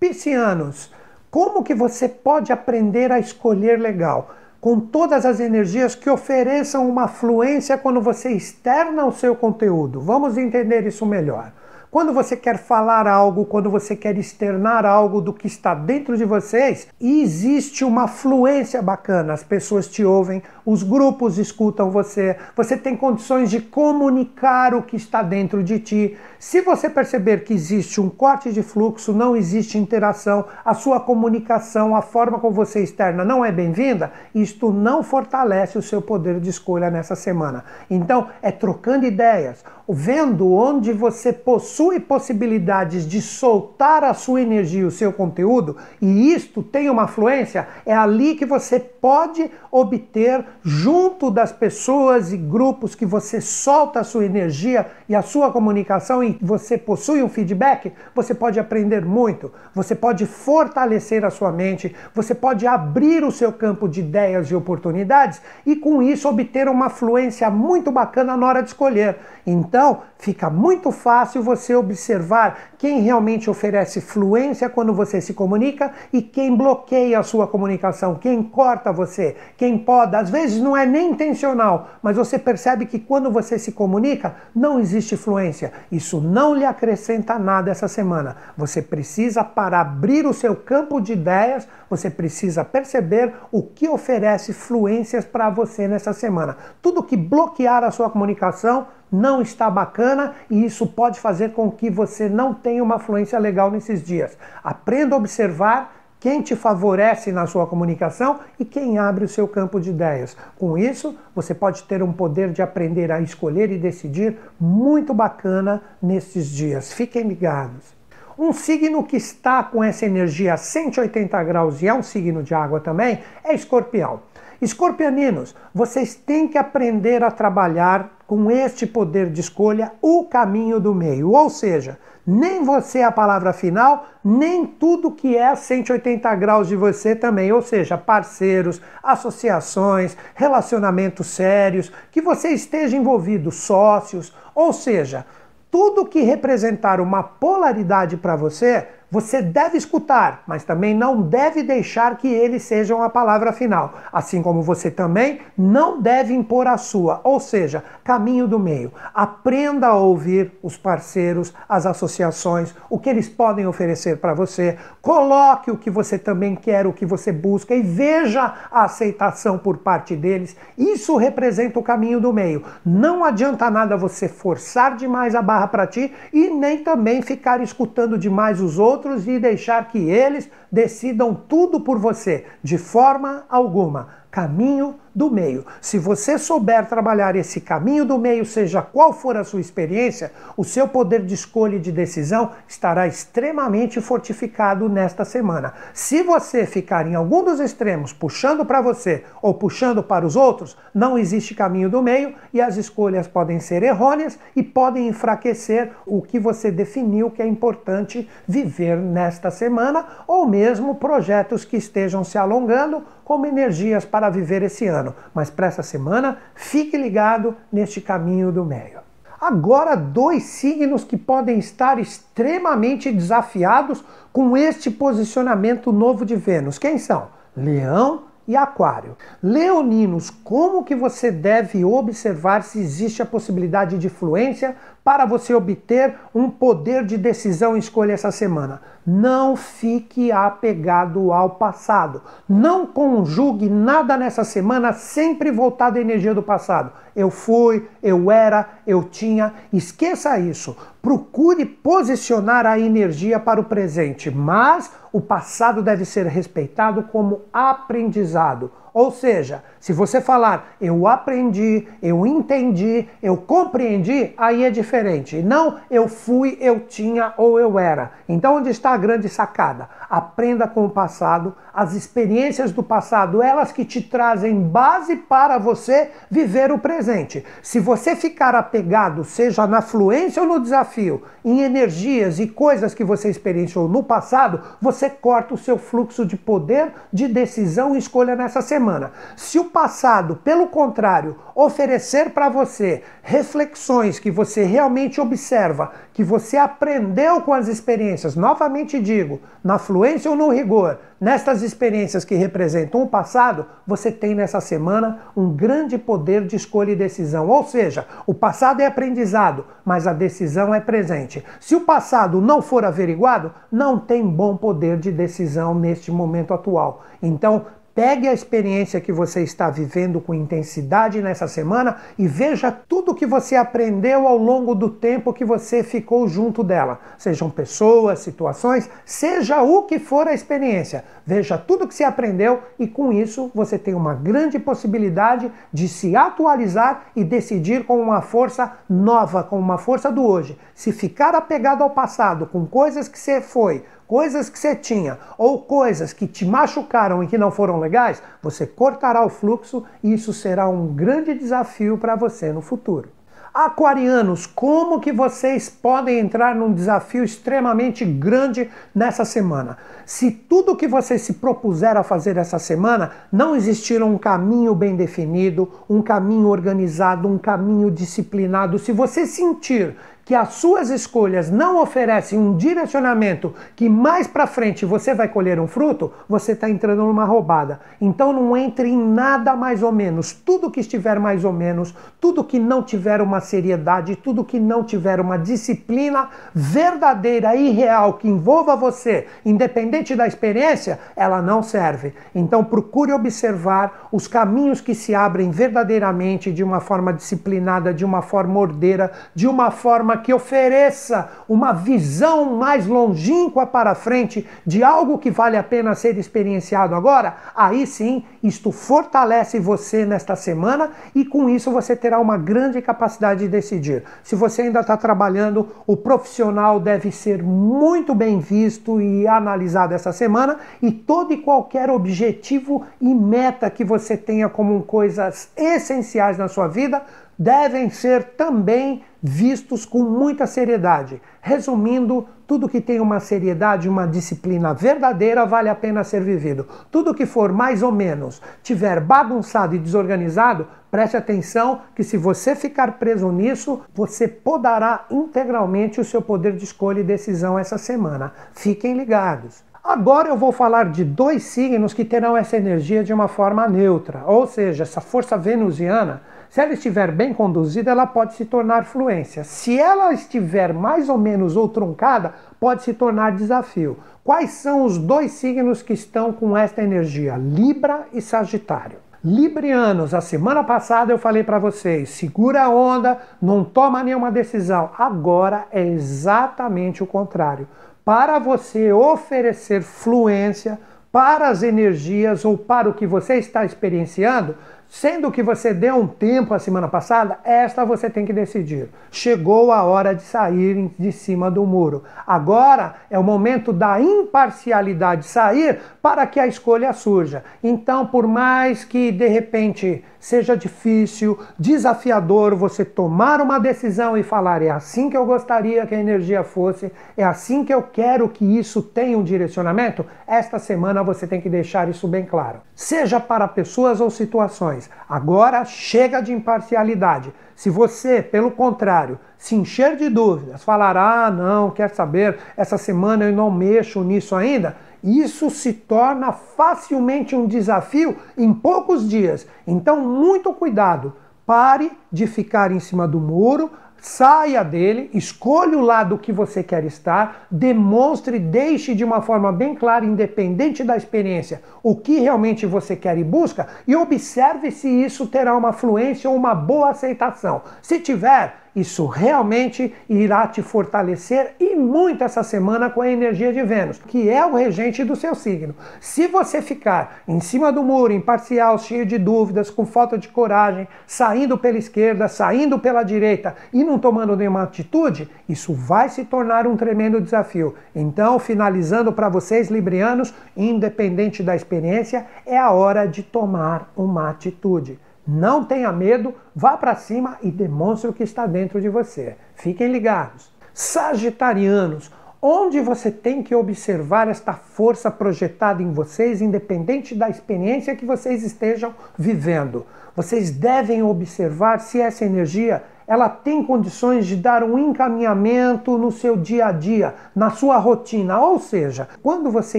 Piscianos, 0.00 0.92
como 1.36 1.62
que 1.62 1.74
você 1.74 2.08
pode 2.08 2.50
aprender 2.50 3.12
a 3.12 3.18
escolher 3.18 3.78
legal? 3.78 4.30
Com 4.58 4.80
todas 4.80 5.26
as 5.26 5.38
energias 5.38 5.94
que 5.94 6.08
ofereçam 6.08 6.88
uma 6.88 7.08
fluência 7.08 7.76
quando 7.76 8.00
você 8.00 8.30
externa 8.30 9.04
o 9.04 9.12
seu 9.12 9.36
conteúdo. 9.36 10.00
Vamos 10.00 10.38
entender 10.38 10.86
isso 10.86 11.04
melhor. 11.04 11.52
Quando 11.96 12.12
você 12.12 12.36
quer 12.36 12.58
falar 12.58 13.06
algo, 13.08 13.46
quando 13.46 13.70
você 13.70 13.96
quer 13.96 14.18
externar 14.18 14.84
algo 14.84 15.18
do 15.18 15.32
que 15.32 15.46
está 15.46 15.72
dentro 15.72 16.14
de 16.14 16.26
vocês, 16.26 16.88
existe 17.00 17.86
uma 17.86 18.06
fluência 18.06 18.82
bacana. 18.82 19.32
As 19.32 19.42
pessoas 19.42 19.88
te 19.88 20.04
ouvem, 20.04 20.42
os 20.66 20.82
grupos 20.82 21.38
escutam 21.38 21.90
você, 21.90 22.36
você 22.54 22.76
tem 22.76 22.94
condições 22.94 23.48
de 23.48 23.62
comunicar 23.62 24.74
o 24.74 24.82
que 24.82 24.94
está 24.94 25.22
dentro 25.22 25.64
de 25.64 25.78
ti. 25.78 26.18
Se 26.38 26.60
você 26.60 26.90
perceber 26.90 27.44
que 27.44 27.54
existe 27.54 27.98
um 27.98 28.10
corte 28.10 28.52
de 28.52 28.62
fluxo, 28.62 29.14
não 29.14 29.34
existe 29.34 29.78
interação, 29.78 30.44
a 30.62 30.74
sua 30.74 31.00
comunicação, 31.00 31.96
a 31.96 32.02
forma 32.02 32.38
como 32.38 32.54
você 32.54 32.82
externa 32.82 33.24
não 33.24 33.42
é 33.42 33.50
bem-vinda, 33.50 34.12
isto 34.34 34.70
não 34.70 35.02
fortalece 35.02 35.78
o 35.78 35.82
seu 35.82 36.02
poder 36.02 36.40
de 36.40 36.50
escolha 36.50 36.90
nessa 36.90 37.16
semana. 37.16 37.64
Então, 37.88 38.28
é 38.42 38.50
trocando 38.50 39.06
ideias, 39.06 39.64
vendo 39.88 40.52
onde 40.52 40.92
você 40.92 41.32
possui 41.32 41.85
possibilidades 42.00 43.06
de 43.06 43.22
soltar 43.22 44.04
a 44.04 44.12
sua 44.12 44.40
energia, 44.40 44.86
o 44.86 44.90
seu 44.90 45.12
conteúdo, 45.12 45.76
e 46.00 46.32
isto 46.32 46.62
tem 46.62 46.90
uma 46.90 47.06
fluência, 47.06 47.66
é 47.84 47.94
ali 47.94 48.34
que 48.34 48.44
você 48.44 48.78
pode 48.78 49.50
obter, 49.70 50.44
junto 50.62 51.30
das 51.30 51.52
pessoas 51.52 52.32
e 52.32 52.36
grupos 52.36 52.94
que 52.94 53.06
você 53.06 53.40
solta 53.40 54.00
a 54.00 54.04
sua 54.04 54.24
energia 54.24 54.86
e 55.08 55.14
a 55.14 55.22
sua 55.22 55.52
comunicação 55.52 56.24
e 56.24 56.36
você 56.42 56.76
possui 56.76 57.22
um 57.22 57.28
feedback, 57.28 57.92
você 58.14 58.34
pode 58.34 58.58
aprender 58.58 59.04
muito, 59.04 59.52
você 59.74 59.94
pode 59.94 60.26
fortalecer 60.26 61.24
a 61.24 61.30
sua 61.30 61.52
mente, 61.52 61.94
você 62.12 62.34
pode 62.34 62.66
abrir 62.66 63.22
o 63.22 63.30
seu 63.30 63.52
campo 63.52 63.88
de 63.88 64.00
ideias 64.00 64.50
e 64.50 64.54
oportunidades 64.54 65.40
e 65.64 65.76
com 65.76 66.02
isso 66.02 66.28
obter 66.28 66.68
uma 66.68 66.88
fluência 66.88 67.48
muito 67.50 67.92
bacana 67.92 68.36
na 68.36 68.46
hora 68.46 68.62
de 68.62 68.70
escolher. 68.70 69.16
Então, 69.46 70.02
fica 70.18 70.50
muito 70.50 70.90
fácil 70.90 71.42
você 71.42 71.75
observar 71.76 72.70
quem 72.78 73.00
realmente 73.00 73.48
oferece 73.48 74.00
fluência 74.00 74.68
quando 74.68 74.92
você 74.92 75.20
se 75.20 75.34
comunica 75.34 75.92
e 76.12 76.20
quem 76.22 76.56
bloqueia 76.56 77.18
a 77.18 77.22
sua 77.22 77.46
comunicação, 77.46 78.14
quem 78.14 78.42
corta 78.42 78.92
você, 78.92 79.36
quem 79.56 79.78
poda. 79.78 80.18
Às 80.18 80.30
vezes 80.30 80.60
não 80.60 80.76
é 80.76 80.84
nem 80.84 81.10
intencional, 81.10 81.90
mas 82.02 82.16
você 82.16 82.38
percebe 82.38 82.86
que 82.86 82.98
quando 82.98 83.30
você 83.30 83.58
se 83.58 83.72
comunica, 83.72 84.36
não 84.54 84.80
existe 84.80 85.16
fluência. 85.16 85.72
Isso 85.90 86.20
não 86.20 86.54
lhe 86.54 86.64
acrescenta 86.64 87.38
nada 87.38 87.70
essa 87.70 87.88
semana. 87.88 88.36
Você 88.56 88.80
precisa, 88.82 89.44
para 89.44 89.80
abrir 89.80 90.26
o 90.26 90.32
seu 90.32 90.56
campo 90.56 91.00
de 91.00 91.12
ideias, 91.12 91.68
você 91.88 92.10
precisa 92.10 92.64
perceber 92.64 93.34
o 93.52 93.62
que 93.62 93.88
oferece 93.88 94.52
fluências 94.52 95.24
para 95.24 95.50
você 95.50 95.86
nessa 95.86 96.12
semana. 96.12 96.56
Tudo 96.82 97.02
que 97.02 97.16
bloquear 97.16 97.84
a 97.84 97.90
sua 97.90 98.10
comunicação 98.10 98.86
não 99.10 99.40
está 99.40 99.70
bacana 99.70 100.34
e 100.50 100.64
isso 100.64 100.86
pode 100.86 101.20
fazer 101.20 101.52
com 101.52 101.70
que 101.70 101.90
você 101.90 102.28
não 102.28 102.52
tenha 102.52 102.82
uma 102.82 102.98
fluência 102.98 103.38
legal 103.38 103.70
nesses 103.70 104.02
dias. 104.02 104.36
Aprenda 104.62 105.14
a 105.14 105.18
observar 105.18 105.96
quem 106.18 106.40
te 106.40 106.56
favorece 106.56 107.30
na 107.30 107.46
sua 107.46 107.66
comunicação 107.66 108.40
e 108.58 108.64
quem 108.64 108.98
abre 108.98 109.24
o 109.24 109.28
seu 109.28 109.46
campo 109.46 109.80
de 109.80 109.90
ideias. 109.90 110.36
Com 110.56 110.76
isso, 110.76 111.16
você 111.34 111.54
pode 111.54 111.84
ter 111.84 112.02
um 112.02 112.12
poder 112.12 112.50
de 112.50 112.62
aprender 112.62 113.12
a 113.12 113.20
escolher 113.20 113.70
e 113.70 113.78
decidir 113.78 114.36
muito 114.58 115.12
bacana 115.12 115.82
nesses 116.02 116.48
dias. 116.48 116.92
Fiquem 116.92 117.28
ligados. 117.28 117.94
Um 118.38 118.52
signo 118.52 119.02
que 119.02 119.16
está 119.16 119.62
com 119.62 119.82
essa 119.82 120.04
energia 120.04 120.56
180 120.56 121.42
graus 121.44 121.80
e 121.80 121.88
é 121.88 121.94
um 121.94 122.02
signo 122.02 122.42
de 122.42 122.54
água 122.54 122.80
também 122.80 123.20
é 123.42 123.54
Escorpião. 123.54 124.20
Escorpianinos, 124.60 125.54
vocês 125.74 126.14
têm 126.14 126.48
que 126.48 126.56
aprender 126.56 127.22
a 127.22 127.30
trabalhar 127.30 128.16
com 128.26 128.50
este 128.50 128.86
poder 128.86 129.30
de 129.30 129.40
escolha 129.40 129.92
o 130.00 130.24
caminho 130.24 130.80
do 130.80 130.94
meio. 130.94 131.30
Ou 131.30 131.50
seja, 131.50 131.98
nem 132.26 132.64
você 132.64 133.00
é 133.00 133.04
a 133.04 133.12
palavra 133.12 133.52
final, 133.52 134.06
nem 134.24 134.66
tudo 134.66 135.12
que 135.12 135.36
é 135.36 135.54
180 135.54 136.34
graus 136.34 136.68
de 136.68 136.74
você 136.74 137.14
também. 137.14 137.52
Ou 137.52 137.62
seja, 137.62 137.98
parceiros, 137.98 138.80
associações, 139.02 140.16
relacionamentos 140.34 141.26
sérios, 141.28 141.92
que 142.10 142.20
você 142.20 142.48
esteja 142.48 142.96
envolvido, 142.96 143.52
sócios. 143.52 144.34
Ou 144.54 144.72
seja, 144.72 145.26
tudo 145.70 146.06
que 146.06 146.22
representar 146.22 147.00
uma 147.00 147.22
polaridade 147.22 148.16
para 148.16 148.34
você, 148.34 148.88
você 149.16 149.40
deve 149.40 149.78
escutar, 149.78 150.42
mas 150.46 150.62
também 150.62 150.94
não 150.94 151.22
deve 151.22 151.62
deixar 151.62 152.18
que 152.18 152.28
eles 152.28 152.64
sejam 152.64 153.02
a 153.02 153.08
palavra 153.08 153.50
final. 153.50 153.94
Assim 154.12 154.42
como 154.42 154.60
você 154.60 154.90
também 154.90 155.40
não 155.56 156.02
deve 156.02 156.34
impor 156.34 156.66
a 156.66 156.76
sua, 156.76 157.22
ou 157.24 157.40
seja, 157.40 157.82
caminho 158.04 158.46
do 158.46 158.58
meio. 158.58 158.92
Aprenda 159.14 159.86
a 159.86 159.94
ouvir 159.94 160.52
os 160.62 160.76
parceiros, 160.76 161.54
as 161.66 161.86
associações, 161.86 162.74
o 162.90 162.98
que 162.98 163.08
eles 163.08 163.26
podem 163.26 163.66
oferecer 163.66 164.18
para 164.18 164.34
você. 164.34 164.76
Coloque 165.00 165.70
o 165.70 165.78
que 165.78 165.88
você 165.88 166.18
também 166.18 166.54
quer, 166.54 166.86
o 166.86 166.92
que 166.92 167.06
você 167.06 167.32
busca 167.32 167.74
e 167.74 167.80
veja 167.80 168.52
a 168.70 168.84
aceitação 168.84 169.56
por 169.56 169.78
parte 169.78 170.14
deles. 170.14 170.54
Isso 170.76 171.16
representa 171.16 171.78
o 171.78 171.82
caminho 171.82 172.20
do 172.20 172.34
meio. 172.34 172.62
Não 172.84 173.24
adianta 173.24 173.70
nada 173.70 173.96
você 173.96 174.28
forçar 174.28 174.94
demais 174.94 175.34
a 175.34 175.40
barra 175.40 175.68
para 175.68 175.86
ti 175.86 176.12
e 176.34 176.50
nem 176.50 176.84
também 176.84 177.22
ficar 177.22 177.62
escutando 177.62 178.18
demais 178.18 178.60
os 178.60 178.78
outros 178.78 179.05
outros 179.06 179.28
e 179.28 179.38
deixar 179.38 179.88
que 179.88 179.98
eles 180.10 180.50
decidam 180.70 181.34
tudo 181.34 181.80
por 181.80 181.98
você, 181.98 182.44
de 182.62 182.76
forma 182.76 183.44
alguma. 183.48 184.08
Caminho 184.36 184.96
do 185.14 185.30
meio. 185.30 185.64
Se 185.80 185.98
você 185.98 186.36
souber 186.36 186.86
trabalhar 186.86 187.34
esse 187.36 187.58
caminho 187.58 188.04
do 188.04 188.18
meio, 188.18 188.44
seja 188.44 188.82
qual 188.82 189.14
for 189.14 189.34
a 189.34 189.44
sua 189.44 189.62
experiência, 189.62 190.30
o 190.58 190.62
seu 190.62 190.86
poder 190.86 191.24
de 191.24 191.32
escolha 191.32 191.76
e 191.76 191.80
de 191.80 191.90
decisão 191.90 192.50
estará 192.68 193.06
extremamente 193.06 193.98
fortificado 193.98 194.90
nesta 194.90 195.24
semana. 195.24 195.72
Se 195.94 196.22
você 196.22 196.66
ficar 196.66 197.06
em 197.06 197.14
algum 197.14 197.42
dos 197.42 197.60
extremos, 197.60 198.12
puxando 198.12 198.66
para 198.66 198.82
você 198.82 199.24
ou 199.40 199.54
puxando 199.54 200.02
para 200.02 200.26
os 200.26 200.36
outros, 200.36 200.76
não 200.94 201.16
existe 201.16 201.54
caminho 201.54 201.88
do 201.88 202.02
meio 202.02 202.34
e 202.52 202.60
as 202.60 202.76
escolhas 202.76 203.26
podem 203.26 203.58
ser 203.58 203.82
errôneas 203.82 204.38
e 204.54 204.62
podem 204.62 205.08
enfraquecer 205.08 205.92
o 206.04 206.20
que 206.20 206.38
você 206.38 206.70
definiu 206.70 207.30
que 207.30 207.40
é 207.40 207.46
importante 207.46 208.28
viver 208.46 208.98
nesta 208.98 209.50
semana 209.50 210.04
ou 210.26 210.46
mesmo 210.46 210.96
projetos 210.96 211.64
que 211.64 211.78
estejam 211.78 212.22
se 212.22 212.36
alongando 212.36 213.02
como 213.26 213.44
energias 213.44 214.04
para 214.04 214.30
viver 214.30 214.62
esse 214.62 214.86
ano. 214.86 215.12
Mas 215.34 215.50
para 215.50 215.66
essa 215.66 215.82
semana, 215.82 216.38
fique 216.54 216.96
ligado 216.96 217.56
neste 217.72 218.00
caminho 218.00 218.52
do 218.52 218.64
meio. 218.64 219.00
Agora, 219.40 219.96
dois 219.96 220.44
signos 220.44 221.02
que 221.02 221.16
podem 221.16 221.58
estar 221.58 221.98
extremamente 221.98 223.10
desafiados 223.10 224.04
com 224.32 224.56
este 224.56 224.92
posicionamento 224.92 225.90
novo 225.90 226.24
de 226.24 226.36
Vênus. 226.36 226.78
Quem 226.78 226.98
são? 226.98 227.26
Leão 227.56 228.26
e 228.46 228.54
Aquário. 228.54 229.16
Leoninos, 229.42 230.30
como 230.30 230.84
que 230.84 230.94
você 230.94 231.32
deve 231.32 231.84
observar 231.84 232.62
se 232.62 232.78
existe 232.78 233.22
a 233.22 233.26
possibilidade 233.26 233.98
de 233.98 234.08
fluência 234.08 234.76
para 235.06 235.24
você 235.24 235.54
obter 235.54 236.16
um 236.34 236.50
poder 236.50 237.06
de 237.06 237.16
decisão 237.16 237.76
e 237.76 237.78
escolha 237.78 238.12
essa 238.12 238.32
semana? 238.32 238.82
Não 239.06 239.54
fique 239.54 240.32
apegado 240.32 241.32
ao 241.32 241.50
passado. 241.50 242.22
Não 242.48 242.84
conjugue 242.84 243.70
nada 243.70 244.16
nessa 244.16 244.42
semana 244.42 244.92
sempre 244.92 245.52
voltado 245.52 245.96
à 245.96 246.00
energia 246.00 246.34
do 246.34 246.42
passado. 246.42 246.90
Eu 247.14 247.30
fui, 247.30 247.88
eu 248.02 248.32
era, 248.32 248.68
eu 248.84 249.04
tinha. 249.04 249.54
Esqueça 249.72 250.40
isso. 250.40 250.76
Procure 251.00 251.64
posicionar 251.64 252.66
a 252.66 252.76
energia 252.76 253.38
para 253.38 253.60
o 253.60 253.64
presente, 253.64 254.28
mas 254.28 254.90
o 255.12 255.20
passado 255.20 255.84
deve 255.84 256.04
ser 256.04 256.26
respeitado 256.26 257.04
como 257.04 257.42
aprendizado. 257.52 258.72
Ou 258.96 259.10
seja, 259.10 259.62
se 259.78 259.92
você 259.92 260.22
falar 260.22 260.74
eu 260.80 261.06
aprendi, 261.06 261.86
eu 262.02 262.26
entendi, 262.26 263.06
eu 263.22 263.36
compreendi, 263.36 264.32
aí 264.38 264.64
é 264.64 264.70
diferente. 264.70 265.42
Não 265.42 265.76
eu 265.90 266.08
fui, 266.08 266.56
eu 266.62 266.80
tinha 266.80 267.34
ou 267.36 267.60
eu 267.60 267.78
era. 267.78 268.12
Então, 268.26 268.56
onde 268.56 268.70
está 268.70 268.92
a 268.92 268.96
grande 268.96 269.28
sacada? 269.28 269.86
Aprenda 270.08 270.66
com 270.66 270.86
o 270.86 270.90
passado, 270.90 271.54
as 271.74 271.92
experiências 271.92 272.72
do 272.72 272.82
passado, 272.82 273.42
elas 273.42 273.70
que 273.70 273.84
te 273.84 274.00
trazem 274.00 274.58
base 274.58 275.14
para 275.14 275.58
você 275.58 276.12
viver 276.30 276.72
o 276.72 276.78
presente. 276.78 277.44
Se 277.62 277.78
você 277.78 278.16
ficar 278.16 278.54
apegado, 278.54 279.24
seja 279.24 279.66
na 279.66 279.82
fluência 279.82 280.42
ou 280.42 280.48
no 280.48 280.58
desafio, 280.58 281.22
em 281.44 281.60
energias 281.60 282.40
e 282.40 282.46
coisas 282.46 282.94
que 282.94 283.04
você 283.04 283.28
experienciou 283.28 283.90
no 283.90 284.02
passado, 284.02 284.62
você 284.80 285.10
corta 285.10 285.52
o 285.52 285.58
seu 285.58 285.76
fluxo 285.76 286.24
de 286.24 286.36
poder, 286.36 286.94
de 287.12 287.28
decisão 287.28 287.94
e 287.94 287.98
escolha 287.98 288.34
nessa 288.34 288.62
semana 288.62 288.85
semana. 288.86 289.10
Se 289.34 289.58
o 289.58 289.64
passado, 289.64 290.36
pelo 290.36 290.68
contrário, 290.68 291.36
oferecer 291.54 292.30
para 292.30 292.48
você 292.48 293.02
reflexões 293.20 294.20
que 294.20 294.30
você 294.30 294.62
realmente 294.62 295.20
observa, 295.20 295.90
que 296.12 296.22
você 296.22 296.56
aprendeu 296.56 297.40
com 297.40 297.52
as 297.52 297.66
experiências, 297.66 298.36
novamente 298.36 299.00
digo, 299.00 299.40
na 299.64 299.78
fluência 299.78 300.30
ou 300.30 300.36
no 300.36 300.50
rigor, 300.50 300.98
nestas 301.20 301.62
experiências 301.62 302.24
que 302.24 302.34
representam 302.36 303.02
o 303.02 303.08
passado, 303.08 303.66
você 303.86 304.12
tem 304.12 304.34
nessa 304.34 304.60
semana 304.60 305.18
um 305.36 305.50
grande 305.50 305.98
poder 305.98 306.46
de 306.46 306.54
escolha 306.54 306.92
e 306.92 306.96
decisão. 306.96 307.48
Ou 307.48 307.64
seja, 307.64 308.06
o 308.26 308.32
passado 308.32 308.80
é 308.80 308.86
aprendizado, 308.86 309.64
mas 309.84 310.06
a 310.06 310.12
decisão 310.12 310.74
é 310.74 310.80
presente. 310.80 311.44
Se 311.58 311.74
o 311.74 311.80
passado 311.80 312.40
não 312.40 312.62
for 312.62 312.84
averiguado, 312.84 313.52
não 313.72 313.98
tem 313.98 314.24
bom 314.26 314.56
poder 314.56 314.98
de 314.98 315.10
decisão 315.10 315.74
neste 315.74 316.12
momento 316.12 316.54
atual. 316.54 317.02
Então, 317.20 317.66
Pegue 317.96 318.28
a 318.28 318.32
experiência 318.34 319.00
que 319.00 319.10
você 319.10 319.42
está 319.42 319.70
vivendo 319.70 320.20
com 320.20 320.34
intensidade 320.34 321.22
nessa 321.22 321.48
semana 321.48 321.96
e 322.18 322.28
veja 322.28 322.70
tudo 322.70 323.14
que 323.14 323.24
você 323.24 323.56
aprendeu 323.56 324.28
ao 324.28 324.36
longo 324.36 324.74
do 324.74 324.90
tempo 324.90 325.32
que 325.32 325.46
você 325.46 325.82
ficou 325.82 326.28
junto 326.28 326.62
dela. 326.62 327.00
Sejam 327.16 327.48
pessoas, 327.48 328.18
situações, 328.18 328.90
seja 329.02 329.62
o 329.62 329.84
que 329.84 329.98
for 329.98 330.28
a 330.28 330.34
experiência. 330.34 331.06
Veja 331.24 331.56
tudo 331.56 331.88
que 331.88 331.94
você 331.94 332.04
aprendeu 332.04 332.60
e 332.78 332.86
com 332.86 333.14
isso 333.14 333.50
você 333.54 333.78
tem 333.78 333.94
uma 333.94 334.12
grande 334.12 334.58
possibilidade 334.58 335.50
de 335.72 335.88
se 335.88 336.14
atualizar 336.14 337.06
e 337.16 337.24
decidir 337.24 337.86
com 337.86 337.98
uma 337.98 338.20
força 338.20 338.76
nova, 338.90 339.42
com 339.42 339.58
uma 339.58 339.78
força 339.78 340.12
do 340.12 340.22
hoje. 340.22 340.58
Se 340.74 340.92
ficar 340.92 341.34
apegado 341.34 341.82
ao 341.82 341.88
passado, 341.88 342.46
com 342.46 342.66
coisas 342.66 343.08
que 343.08 343.18
você 343.18 343.40
foi, 343.40 343.84
coisas 344.06 344.48
que 344.48 344.58
você 344.58 344.74
tinha 344.74 345.18
ou 345.36 345.62
coisas 345.62 346.12
que 346.12 346.26
te 346.26 346.44
machucaram 346.44 347.22
e 347.22 347.26
que 347.26 347.38
não 347.38 347.50
foram 347.50 347.78
legais, 347.78 348.22
você 348.42 348.66
cortará 348.66 349.24
o 349.24 349.28
fluxo 349.28 349.84
e 350.02 350.12
isso 350.12 350.32
será 350.32 350.68
um 350.68 350.94
grande 350.94 351.34
desafio 351.34 351.98
para 351.98 352.16
você 352.16 352.52
no 352.52 352.60
futuro. 352.60 353.16
Aquarianos, 353.56 354.44
como 354.44 355.00
que 355.00 355.10
vocês 355.10 355.66
podem 355.70 356.18
entrar 356.18 356.54
num 356.54 356.74
desafio 356.74 357.24
extremamente 357.24 358.04
grande 358.04 358.70
nessa 358.94 359.24
semana? 359.24 359.78
Se 360.04 360.30
tudo 360.30 360.76
que 360.76 360.86
você 360.86 361.18
se 361.18 361.32
propuser 361.32 361.96
a 361.96 362.02
fazer 362.02 362.36
essa 362.36 362.58
semana 362.58 363.12
não 363.32 363.56
existir 363.56 364.02
um 364.02 364.18
caminho 364.18 364.74
bem 364.74 364.94
definido, 364.94 365.72
um 365.88 366.02
caminho 366.02 366.48
organizado, 366.48 367.26
um 367.26 367.38
caminho 367.38 367.90
disciplinado, 367.90 368.78
se 368.78 368.92
você 368.92 369.26
sentir 369.26 369.96
que 370.26 370.34
as 370.34 370.54
suas 370.54 370.90
escolhas 370.90 371.48
não 371.48 371.80
oferecem 371.80 372.36
um 372.36 372.56
direcionamento 372.56 373.54
que 373.76 373.88
mais 373.88 374.26
para 374.26 374.44
frente 374.44 374.84
você 374.84 375.14
vai 375.14 375.28
colher 375.28 375.60
um 375.60 375.68
fruto, 375.68 376.12
você 376.28 376.50
está 376.50 376.68
entrando 376.68 377.04
numa 377.04 377.24
roubada. 377.24 377.78
Então 378.00 378.32
não 378.32 378.56
entre 378.56 378.88
em 378.88 378.98
nada 378.98 379.54
mais 379.54 379.84
ou 379.84 379.92
menos. 379.92 380.32
Tudo 380.32 380.68
que 380.68 380.80
estiver 380.80 381.20
mais 381.20 381.44
ou 381.44 381.52
menos, 381.52 381.94
tudo 382.20 382.42
que 382.42 382.58
não 382.58 382.82
tiver 382.82 383.22
uma 383.22 383.40
seriedade, 383.40 384.16
tudo 384.16 384.44
que 384.44 384.58
não 384.58 384.82
tiver 384.82 385.20
uma 385.20 385.38
disciplina 385.38 386.28
verdadeira 386.52 387.54
e 387.54 387.70
real 387.70 388.14
que 388.14 388.26
envolva 388.26 388.74
você, 388.74 389.28
independente 389.44 390.16
da 390.16 390.26
experiência, 390.26 390.98
ela 391.14 391.40
não 391.40 391.62
serve. 391.62 392.12
Então 392.34 392.64
procure 392.64 393.12
observar 393.12 394.08
os 394.10 394.26
caminhos 394.26 394.80
que 394.80 394.92
se 394.92 395.14
abrem 395.14 395.52
verdadeiramente 395.52 396.50
de 396.50 396.64
uma 396.64 396.80
forma 396.80 397.12
disciplinada, 397.12 397.94
de 397.94 398.04
uma 398.04 398.22
forma 398.22 398.58
ordeira, 398.58 399.12
de 399.32 399.46
uma 399.46 399.70
forma 399.70 400.15
que 400.16 400.32
ofereça 400.32 401.28
uma 401.48 401.72
visão 401.72 402.56
mais 402.56 402.86
longínqua 402.86 403.66
para 403.66 403.94
frente 403.94 404.46
de 404.66 404.82
algo 404.82 405.18
que 405.18 405.30
vale 405.30 405.56
a 405.56 405.62
pena 405.62 405.94
ser 405.94 406.18
experienciado 406.18 406.94
agora, 406.94 407.36
aí 407.54 407.86
sim 407.86 408.24
isto 408.42 408.70
fortalece 408.70 409.58
você 409.58 410.04
nesta 410.04 410.36
semana 410.36 410.90
e 411.14 411.24
com 411.24 411.48
isso 411.48 411.70
você 411.70 411.96
terá 411.96 412.18
uma 412.18 412.36
grande 412.36 412.80
capacidade 412.80 413.40
de 413.40 413.48
decidir. 413.48 414.04
Se 414.22 414.34
você 414.34 414.62
ainda 414.62 414.80
está 414.80 414.96
trabalhando, 414.96 415.68
o 415.86 415.96
profissional 415.96 416.78
deve 416.80 417.10
ser 417.10 417.42
muito 417.42 418.14
bem 418.14 418.38
visto 418.38 419.00
e 419.00 419.26
analisado 419.26 419.94
essa 419.94 420.12
semana 420.12 420.58
e 420.80 420.90
todo 420.90 421.32
e 421.32 421.38
qualquer 421.38 421.90
objetivo 421.90 422.84
e 423.00 423.14
meta 423.14 423.70
que 423.70 423.84
você 423.84 424.16
tenha 424.16 424.48
como 424.48 424.82
coisas 424.82 425.50
essenciais 425.56 426.38
na 426.38 426.48
sua 426.48 426.68
vida 426.68 427.02
devem 427.38 427.90
ser 427.90 428.22
também 428.36 429.02
vistos 429.22 429.84
com 429.84 430.02
muita 430.02 430.46
seriedade. 430.46 431.20
Resumindo, 431.40 432.26
tudo 432.46 432.68
que 432.68 432.80
tem 432.80 433.00
uma 433.00 433.18
seriedade, 433.18 433.88
uma 433.88 434.06
disciplina 434.06 434.72
verdadeira, 434.72 435.44
vale 435.44 435.68
a 435.68 435.74
pena 435.74 436.04
ser 436.04 436.22
vivido. 436.22 436.66
Tudo 436.90 437.14
que 437.14 437.26
for 437.26 437.52
mais 437.52 437.82
ou 437.82 437.90
menos, 437.90 438.40
tiver 438.62 439.00
bagunçado 439.00 439.74
e 439.74 439.78
desorganizado, 439.78 440.68
preste 440.90 441.16
atenção 441.16 441.80
que 441.94 442.04
se 442.04 442.16
você 442.16 442.54
ficar 442.54 442.98
preso 442.98 443.30
nisso, 443.32 443.82
você 443.92 444.28
podará 444.28 445.04
integralmente 445.10 446.00
o 446.00 446.04
seu 446.04 446.22
poder 446.22 446.52
de 446.52 446.64
escolha 446.64 447.00
e 447.00 447.04
decisão 447.04 447.58
essa 447.58 447.76
semana. 447.76 448.32
Fiquem 448.52 448.96
ligados. 448.96 449.64
Agora 449.82 450.28
eu 450.28 450.36
vou 450.36 450.50
falar 450.50 450.90
de 450.90 451.04
dois 451.04 451.44
signos 451.44 451.94
que 451.94 452.04
terão 452.04 452.36
essa 452.36 452.56
energia 452.56 453.04
de 453.04 453.12
uma 453.12 453.28
forma 453.28 453.68
neutra, 453.68 454.22
ou 454.26 454.44
seja, 454.46 454.82
essa 454.82 455.00
força 455.00 455.36
venusiana 455.36 456.22
se 456.50 456.60
ela 456.60 456.72
estiver 456.72 457.10
bem 457.10 457.34
conduzida, 457.34 457.90
ela 457.90 458.06
pode 458.06 458.34
se 458.34 458.44
tornar 458.44 458.84
fluência. 458.84 459.44
Se 459.44 459.78
ela 459.78 460.12
estiver 460.12 460.72
mais 460.72 461.08
ou 461.08 461.18
menos 461.18 461.56
ou 461.56 461.68
truncada, 461.68 462.34
pode 462.58 462.82
se 462.82 462.94
tornar 462.94 463.32
desafio. 463.32 463.98
Quais 464.24 464.50
são 464.50 464.84
os 464.84 464.98
dois 464.98 465.32
signos 465.32 465.82
que 465.82 465.92
estão 465.92 466.32
com 466.32 466.56
esta 466.56 466.82
energia? 466.82 467.36
Libra 467.36 468.06
e 468.12 468.20
Sagitário. 468.20 468.98
Librianos, 469.24 470.14
a 470.14 470.20
semana 470.20 470.62
passada 470.62 471.12
eu 471.12 471.18
falei 471.18 471.42
para 471.42 471.58
vocês, 471.58 472.10
segura 472.10 472.62
a 472.62 472.68
onda, 472.68 473.18
não 473.42 473.64
toma 473.64 474.02
nenhuma 474.02 474.30
decisão. 474.30 474.90
Agora 474.96 475.66
é 475.72 475.84
exatamente 475.84 477.02
o 477.02 477.06
contrário. 477.06 477.66
Para 478.04 478.38
você 478.38 478.92
oferecer 478.92 479.82
fluência 479.82 480.78
para 481.10 481.48
as 481.48 481.62
energias 481.62 482.44
ou 482.44 482.56
para 482.56 482.88
o 482.88 482.94
que 482.94 483.06
você 483.06 483.34
está 483.34 483.64
experienciando, 483.64 484.54
Sendo 484.88 485.30
que 485.30 485.42
você 485.42 485.74
deu 485.74 485.96
um 485.96 486.06
tempo 486.06 486.54
a 486.54 486.58
semana 486.58 486.88
passada, 486.88 487.38
esta 487.44 487.84
você 487.84 488.08
tem 488.08 488.24
que 488.24 488.32
decidir. 488.32 488.88
Chegou 489.10 489.72
a 489.72 489.82
hora 489.82 490.14
de 490.14 490.22
sair 490.22 490.90
de 490.98 491.12
cima 491.12 491.50
do 491.50 491.66
muro. 491.66 492.04
Agora 492.26 492.94
é 493.10 493.18
o 493.18 493.22
momento 493.22 493.72
da 493.72 494.00
imparcialidade 494.00 495.26
sair 495.26 495.80
para 496.00 496.26
que 496.26 496.38
a 496.38 496.46
escolha 496.46 496.92
surja. 496.92 497.44
Então, 497.62 498.06
por 498.06 498.26
mais 498.26 498.84
que 498.84 499.10
de 499.10 499.26
repente 499.26 500.04
seja 500.26 500.56
difícil, 500.56 501.38
desafiador 501.56 502.54
você 502.56 502.84
tomar 502.84 503.40
uma 503.40 503.60
decisão 503.60 504.16
e 504.16 504.24
falar: 504.24 504.60
é 504.60 504.70
assim 504.70 505.08
que 505.08 505.16
eu 505.16 505.24
gostaria 505.24 505.86
que 505.86 505.94
a 505.94 506.00
energia 506.00 506.42
fosse, 506.42 506.90
é 507.16 507.22
assim 507.22 507.64
que 507.64 507.72
eu 507.72 507.82
quero 507.82 508.28
que 508.28 508.44
isso 508.58 508.82
tenha 508.82 509.16
um 509.16 509.22
direcionamento, 509.22 510.04
esta 510.26 510.58
semana 510.58 511.02
você 511.02 511.26
tem 511.26 511.40
que 511.40 511.48
deixar 511.48 511.88
isso 511.88 512.08
bem 512.08 512.24
claro. 512.24 512.58
Seja 512.74 513.20
para 513.20 513.46
pessoas 513.46 514.00
ou 514.00 514.10
situações, 514.10 514.75
agora 515.08 515.64
chega 515.64 516.20
de 516.20 516.32
imparcialidade. 516.32 517.32
Se 517.54 517.70
você, 517.70 518.22
pelo 518.22 518.50
contrário, 518.50 519.18
se 519.38 519.54
encher 519.54 519.96
de 519.96 520.08
dúvidas, 520.08 520.62
falar: 520.62 520.96
ah, 520.96 521.30
não, 521.30 521.70
quer 521.70 521.90
saber, 521.90 522.38
essa 522.56 522.76
semana 522.76 523.24
eu 523.24 523.32
não 523.32 523.50
mexo 523.50 524.02
nisso 524.02 524.34
ainda 524.34 524.76
isso 525.06 525.50
se 525.50 525.72
torna 525.72 526.32
facilmente 526.32 527.36
um 527.36 527.46
desafio 527.46 528.16
em 528.36 528.52
poucos 528.52 529.08
dias. 529.08 529.46
Então, 529.64 530.00
muito 530.00 530.52
cuidado. 530.52 531.14
Pare 531.46 531.92
de 532.10 532.26
ficar 532.26 532.72
em 532.72 532.80
cima 532.80 533.06
do 533.06 533.20
muro, 533.20 533.70
saia 534.00 534.62
dele, 534.62 535.10
escolha 535.12 535.76
o 535.76 535.80
lado 535.82 536.18
que 536.18 536.32
você 536.32 536.62
quer 536.62 536.84
estar, 536.84 537.46
demonstre, 537.50 538.38
deixe 538.38 538.94
de 538.94 539.04
uma 539.04 539.20
forma 539.20 539.52
bem 539.52 539.74
clara, 539.74 540.04
independente 540.04 540.84
da 540.84 540.96
experiência, 540.96 541.62
o 541.82 541.96
que 541.96 542.20
realmente 542.20 542.66
você 542.66 542.94
quer 542.94 543.18
e 543.18 543.24
busca 543.24 543.66
e 543.86 543.96
observe 543.96 544.70
se 544.70 544.88
isso 544.88 545.26
terá 545.26 545.56
uma 545.56 545.72
fluência 545.72 546.28
ou 546.30 546.36
uma 546.36 546.54
boa 546.54 546.90
aceitação. 546.90 547.62
Se 547.82 547.98
tiver, 548.00 548.65
isso 548.76 549.06
realmente 549.06 549.94
irá 550.06 550.46
te 550.46 550.60
fortalecer 550.60 551.54
e 551.58 551.74
muito 551.74 552.22
essa 552.22 552.42
semana 552.42 552.90
com 552.90 553.00
a 553.00 553.10
energia 553.10 553.50
de 553.50 553.62
Vênus, 553.62 553.98
que 554.06 554.28
é 554.28 554.44
o 554.44 554.54
regente 554.54 555.02
do 555.02 555.16
seu 555.16 555.34
signo. 555.34 555.74
Se 555.98 556.26
você 556.26 556.60
ficar 556.60 557.22
em 557.26 557.40
cima 557.40 557.72
do 557.72 557.82
muro, 557.82 558.12
imparcial, 558.12 558.78
cheio 558.78 559.06
de 559.06 559.16
dúvidas, 559.16 559.70
com 559.70 559.86
falta 559.86 560.18
de 560.18 560.28
coragem, 560.28 560.86
saindo 561.06 561.56
pela 561.56 561.78
esquerda, 561.78 562.28
saindo 562.28 562.78
pela 562.78 563.02
direita 563.02 563.56
e 563.72 563.82
não 563.82 563.98
tomando 563.98 564.36
nenhuma 564.36 564.64
atitude, 564.64 565.26
isso 565.48 565.72
vai 565.72 566.10
se 566.10 566.26
tornar 566.26 566.66
um 566.66 566.76
tremendo 566.76 567.18
desafio. 567.18 567.74
Então, 567.94 568.38
finalizando 568.38 569.10
para 569.10 569.30
vocês, 569.30 569.70
librianos, 569.70 570.34
independente 570.54 571.42
da 571.42 571.56
experiência, 571.56 572.26
é 572.44 572.58
a 572.58 572.70
hora 572.72 573.06
de 573.06 573.22
tomar 573.22 573.90
uma 573.96 574.28
atitude. 574.28 575.00
Não 575.26 575.64
tenha 575.64 575.90
medo, 575.92 576.34
vá 576.54 576.76
para 576.76 576.94
cima 576.94 577.36
e 577.42 577.50
demonstre 577.50 578.08
o 578.08 578.12
que 578.12 578.22
está 578.22 578.46
dentro 578.46 578.80
de 578.80 578.88
você. 578.88 579.36
Fiquem 579.54 579.90
ligados. 579.90 580.52
Sagitarianos, 580.72 582.12
onde 582.40 582.80
você 582.80 583.10
tem 583.10 583.42
que 583.42 583.54
observar 583.54 584.28
esta 584.28 584.52
força 584.52 585.10
projetada 585.10 585.82
em 585.82 585.90
vocês, 585.90 586.40
independente 586.40 587.14
da 587.14 587.28
experiência 587.28 587.96
que 587.96 588.06
vocês 588.06 588.44
estejam 588.44 588.94
vivendo. 589.18 589.84
Vocês 590.14 590.50
devem 590.50 591.02
observar 591.02 591.80
se 591.80 592.00
essa 592.00 592.24
energia 592.24 592.84
ela 593.06 593.28
tem 593.28 593.62
condições 593.62 594.26
de 594.26 594.36
dar 594.36 594.64
um 594.64 594.78
encaminhamento 594.78 595.96
no 595.96 596.10
seu 596.10 596.36
dia 596.36 596.66
a 596.66 596.72
dia, 596.72 597.14
na 597.34 597.50
sua 597.50 597.76
rotina. 597.78 598.40
Ou 598.40 598.58
seja, 598.58 599.08
quando 599.22 599.50
você 599.50 599.78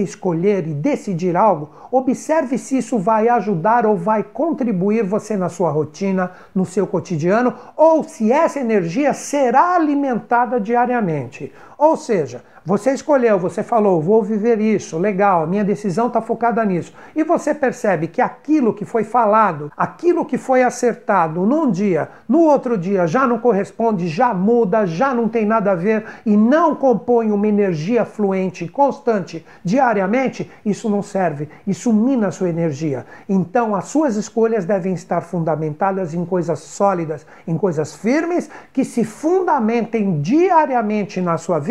escolher 0.00 0.66
e 0.66 0.72
decidir 0.72 1.36
algo, 1.36 1.70
observe 1.90 2.56
se 2.56 2.78
isso 2.78 2.98
vai 2.98 3.28
ajudar 3.28 3.84
ou 3.84 3.96
vai 3.96 4.22
contribuir 4.22 5.04
você 5.04 5.36
na 5.36 5.48
sua 5.48 5.70
rotina, 5.70 6.30
no 6.54 6.64
seu 6.64 6.86
cotidiano, 6.86 7.54
ou 7.76 8.02
se 8.02 8.32
essa 8.32 8.60
energia 8.60 9.12
será 9.12 9.74
alimentada 9.74 10.60
diariamente. 10.60 11.52
Ou 11.78 11.96
seja, 11.96 12.42
você 12.66 12.92
escolheu, 12.92 13.38
você 13.38 13.62
falou, 13.62 14.02
vou 14.02 14.20
viver 14.20 14.60
isso, 14.60 14.98
legal, 14.98 15.46
minha 15.46 15.64
decisão 15.64 16.08
está 16.08 16.20
focada 16.20 16.62
nisso. 16.64 16.92
E 17.14 17.22
você 17.22 17.54
percebe 17.54 18.08
que 18.08 18.20
aquilo 18.20 18.74
que 18.74 18.84
foi 18.84 19.04
falado, 19.04 19.70
aquilo 19.76 20.26
que 20.26 20.36
foi 20.36 20.64
acertado 20.64 21.46
num 21.46 21.70
dia, 21.70 22.08
no 22.28 22.40
outro 22.40 22.76
dia 22.76 23.06
já 23.06 23.28
não 23.28 23.38
corresponde, 23.38 24.08
já 24.08 24.34
muda, 24.34 24.84
já 24.86 25.14
não 25.14 25.28
tem 25.28 25.46
nada 25.46 25.70
a 25.70 25.76
ver 25.76 26.04
e 26.26 26.36
não 26.36 26.74
compõe 26.74 27.30
uma 27.30 27.46
energia 27.46 28.04
fluente, 28.04 28.66
constante, 28.66 29.46
diariamente, 29.64 30.50
isso 30.66 30.90
não 30.90 31.00
serve, 31.00 31.48
isso 31.64 31.92
mina 31.92 32.26
a 32.26 32.32
sua 32.32 32.48
energia. 32.48 33.06
Então 33.28 33.74
as 33.74 33.84
suas 33.84 34.16
escolhas 34.16 34.64
devem 34.64 34.94
estar 34.94 35.20
fundamentadas 35.20 36.12
em 36.12 36.24
coisas 36.24 36.58
sólidas, 36.58 37.24
em 37.46 37.56
coisas 37.56 37.94
firmes, 37.94 38.50
que 38.72 38.84
se 38.84 39.04
fundamentem 39.04 40.20
diariamente 40.20 41.20
na 41.20 41.38
sua 41.38 41.60
vida 41.60 41.67